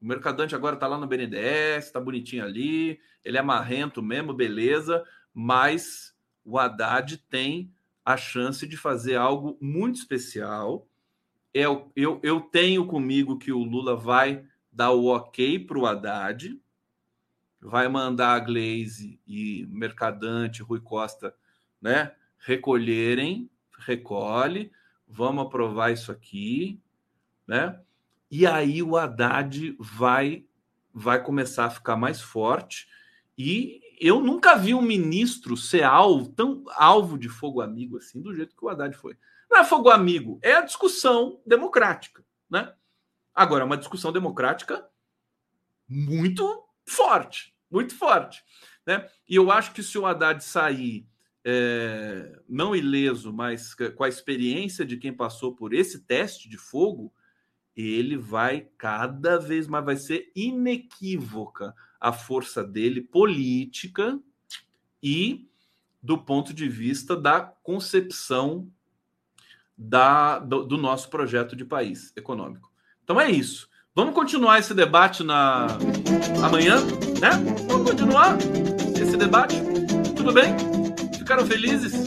[0.00, 5.02] O Mercadante agora está lá no BNDES, está bonitinho ali, ele é marrento mesmo, beleza,
[5.32, 7.72] mas o Haddad tem
[8.04, 10.86] a chance de fazer algo muito especial.
[11.54, 15.86] Eu, é eu, eu tenho comigo que o Lula vai dar o ok para o
[15.86, 16.60] Haddad,
[17.60, 21.34] vai mandar a Glaze e Mercadante, Rui Costa,
[21.80, 24.70] né, recolherem, recolhe,
[25.06, 26.80] vamos aprovar isso aqui,
[27.46, 27.80] né?
[28.30, 30.44] E aí o Haddad vai
[30.92, 32.88] vai começar a ficar mais forte
[33.36, 38.34] e eu nunca vi um ministro ser alvo, tão alvo de fogo amigo assim, do
[38.34, 39.16] jeito que o Haddad foi.
[39.50, 42.72] Não é fogo amigo, é a discussão democrática, né?
[43.34, 44.86] Agora, é uma discussão democrática
[45.88, 48.42] muito forte, muito forte,
[48.86, 49.08] né?
[49.28, 51.06] E eu acho que se o Haddad sair
[51.44, 57.12] é, não ileso, mas com a experiência de quem passou por esse teste de fogo,
[57.76, 64.20] ele vai cada vez mais vai ser inequívoca a força dele política
[65.02, 65.48] e
[66.02, 68.70] do ponto de vista da concepção
[69.76, 72.72] da, do, do nosso projeto de país econômico.
[73.04, 73.68] Então é isso.
[73.98, 75.66] Vamos continuar esse debate na
[76.44, 76.76] amanhã,
[77.20, 77.30] né?
[77.66, 78.38] Vamos continuar
[78.94, 79.56] esse debate.
[80.16, 80.54] Tudo bem?
[81.18, 82.06] Ficaram felizes?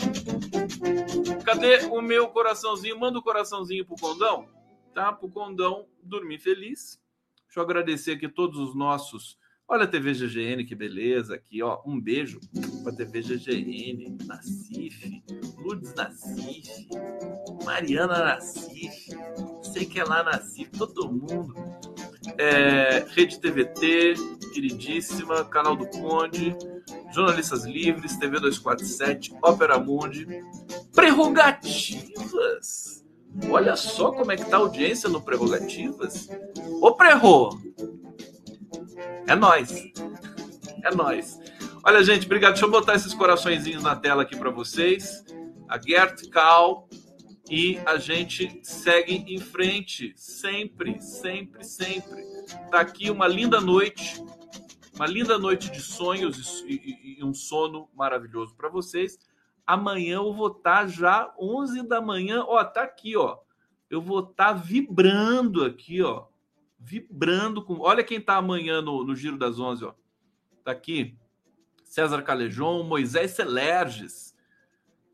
[1.43, 2.97] Cadê o meu coraçãozinho?
[2.97, 4.47] Manda o um coraçãozinho pro condão
[4.93, 5.11] tá?
[5.11, 6.97] Para o Condão dormir feliz.
[7.45, 9.37] Deixa eu agradecer aqui todos os nossos.
[9.73, 11.79] Olha a TV GGN, que beleza aqui, ó.
[11.85, 12.41] Um beijo
[12.83, 15.23] para a TV GGN, Nacife,
[15.59, 16.89] Lourdes Nacife,
[17.63, 19.15] Mariana Nacife,
[19.71, 21.55] sei que é lá Nacife, todo mundo.
[22.37, 24.15] É, Rede TVT,
[24.53, 26.53] queridíssima, Canal do Conde,
[27.13, 30.27] Jornalistas Livres, TV 247, Ópera Mundi,
[30.93, 32.91] Prerrogativas
[33.49, 36.27] Olha só como é que tá a audiência no Prerrogativas.
[36.81, 37.49] Ô Prerro!
[39.27, 39.71] É nós.
[40.83, 41.39] É nós.
[41.83, 42.53] Olha, gente, obrigado.
[42.53, 45.23] Deixa eu botar esses coraçõezinhos na tela aqui para vocês.
[45.67, 46.87] A Gert Cal
[47.49, 52.23] e a gente segue em frente, sempre, sempre, sempre.
[52.69, 54.23] Tá aqui uma linda noite,
[54.95, 59.17] uma linda noite de sonhos e, e, e um sono maravilhoso para vocês.
[59.65, 63.37] Amanhã eu vou estar tá já 11 da manhã, ó, tá aqui, ó.
[63.89, 66.30] Eu vou estar tá vibrando aqui, ó.
[66.81, 67.79] Vibrando com.
[67.79, 69.93] Olha quem tá amanhã no, no Giro das 11, ó.
[70.63, 71.15] Tá aqui.
[71.83, 74.35] César Calejon, Moisés Celerges,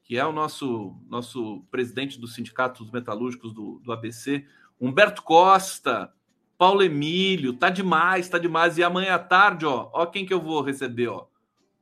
[0.04, 4.46] que é o nosso nosso presidente do Sindicato dos Metalúrgicos do, do ABC,
[4.80, 6.14] Humberto Costa,
[6.58, 8.78] Paulo Emílio, tá demais, tá demais.
[8.78, 11.28] E amanhã à tarde, ó, ó quem que eu vou receber, ó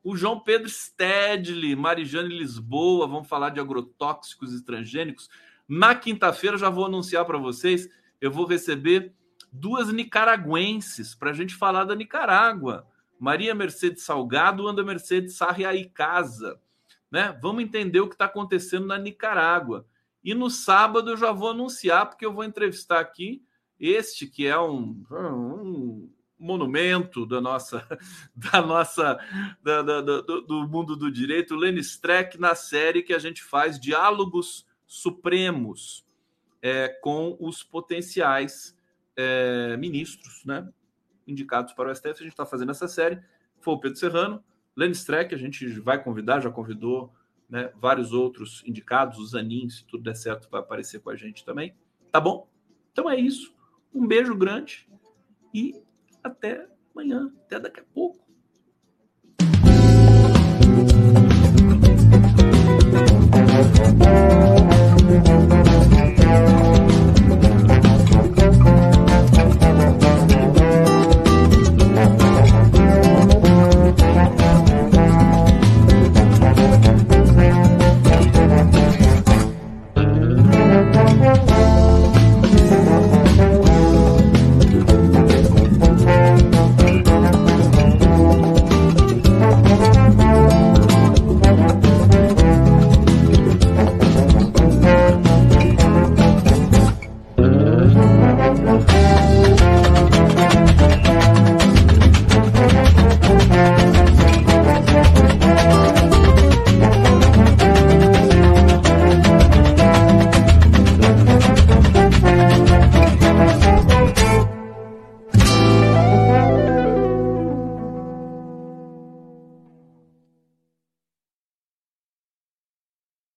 [0.06, 5.28] o João Pedro Stedley, Marijane Lisboa, vamos falar de agrotóxicos e transgênicos.
[5.68, 7.90] Na quinta-feira, já vou anunciar para vocês,
[8.22, 9.16] eu vou receber
[9.60, 12.88] duas nicaragüenses para a gente falar da Nicarágua.
[13.20, 16.60] Maria Mercedes Salgado, Anda Mercedes Sarriaí Casa.
[17.10, 17.38] Né?
[17.42, 19.86] Vamos entender o que está acontecendo na Nicarágua.
[20.24, 23.44] E no sábado eu já vou anunciar, porque eu vou entrevistar aqui
[23.80, 27.86] este que é um, um monumento da nossa
[28.36, 29.20] da nossa
[29.62, 33.80] da, da, do, do, mundo do direito, Lenny Streck, na série que a gente faz
[33.80, 36.06] diálogos supremos
[36.62, 38.75] é, com os potenciais
[39.16, 40.68] é, ministros né,
[41.28, 42.10] indicados para o STF.
[42.10, 43.20] A gente está fazendo essa série.
[43.62, 44.44] Foi o Pedro Serrano,
[44.76, 47.14] Lenny Streck, a gente vai convidar, já convidou
[47.50, 51.44] né, vários outros indicados, os Anins, se tudo der certo, vai aparecer com a gente
[51.46, 51.74] também.
[52.12, 52.48] Tá bom?
[52.92, 53.56] Então é isso.
[53.94, 54.88] Um beijo grande
[55.54, 55.74] e
[56.24, 58.26] até amanhã, até daqui a pouco.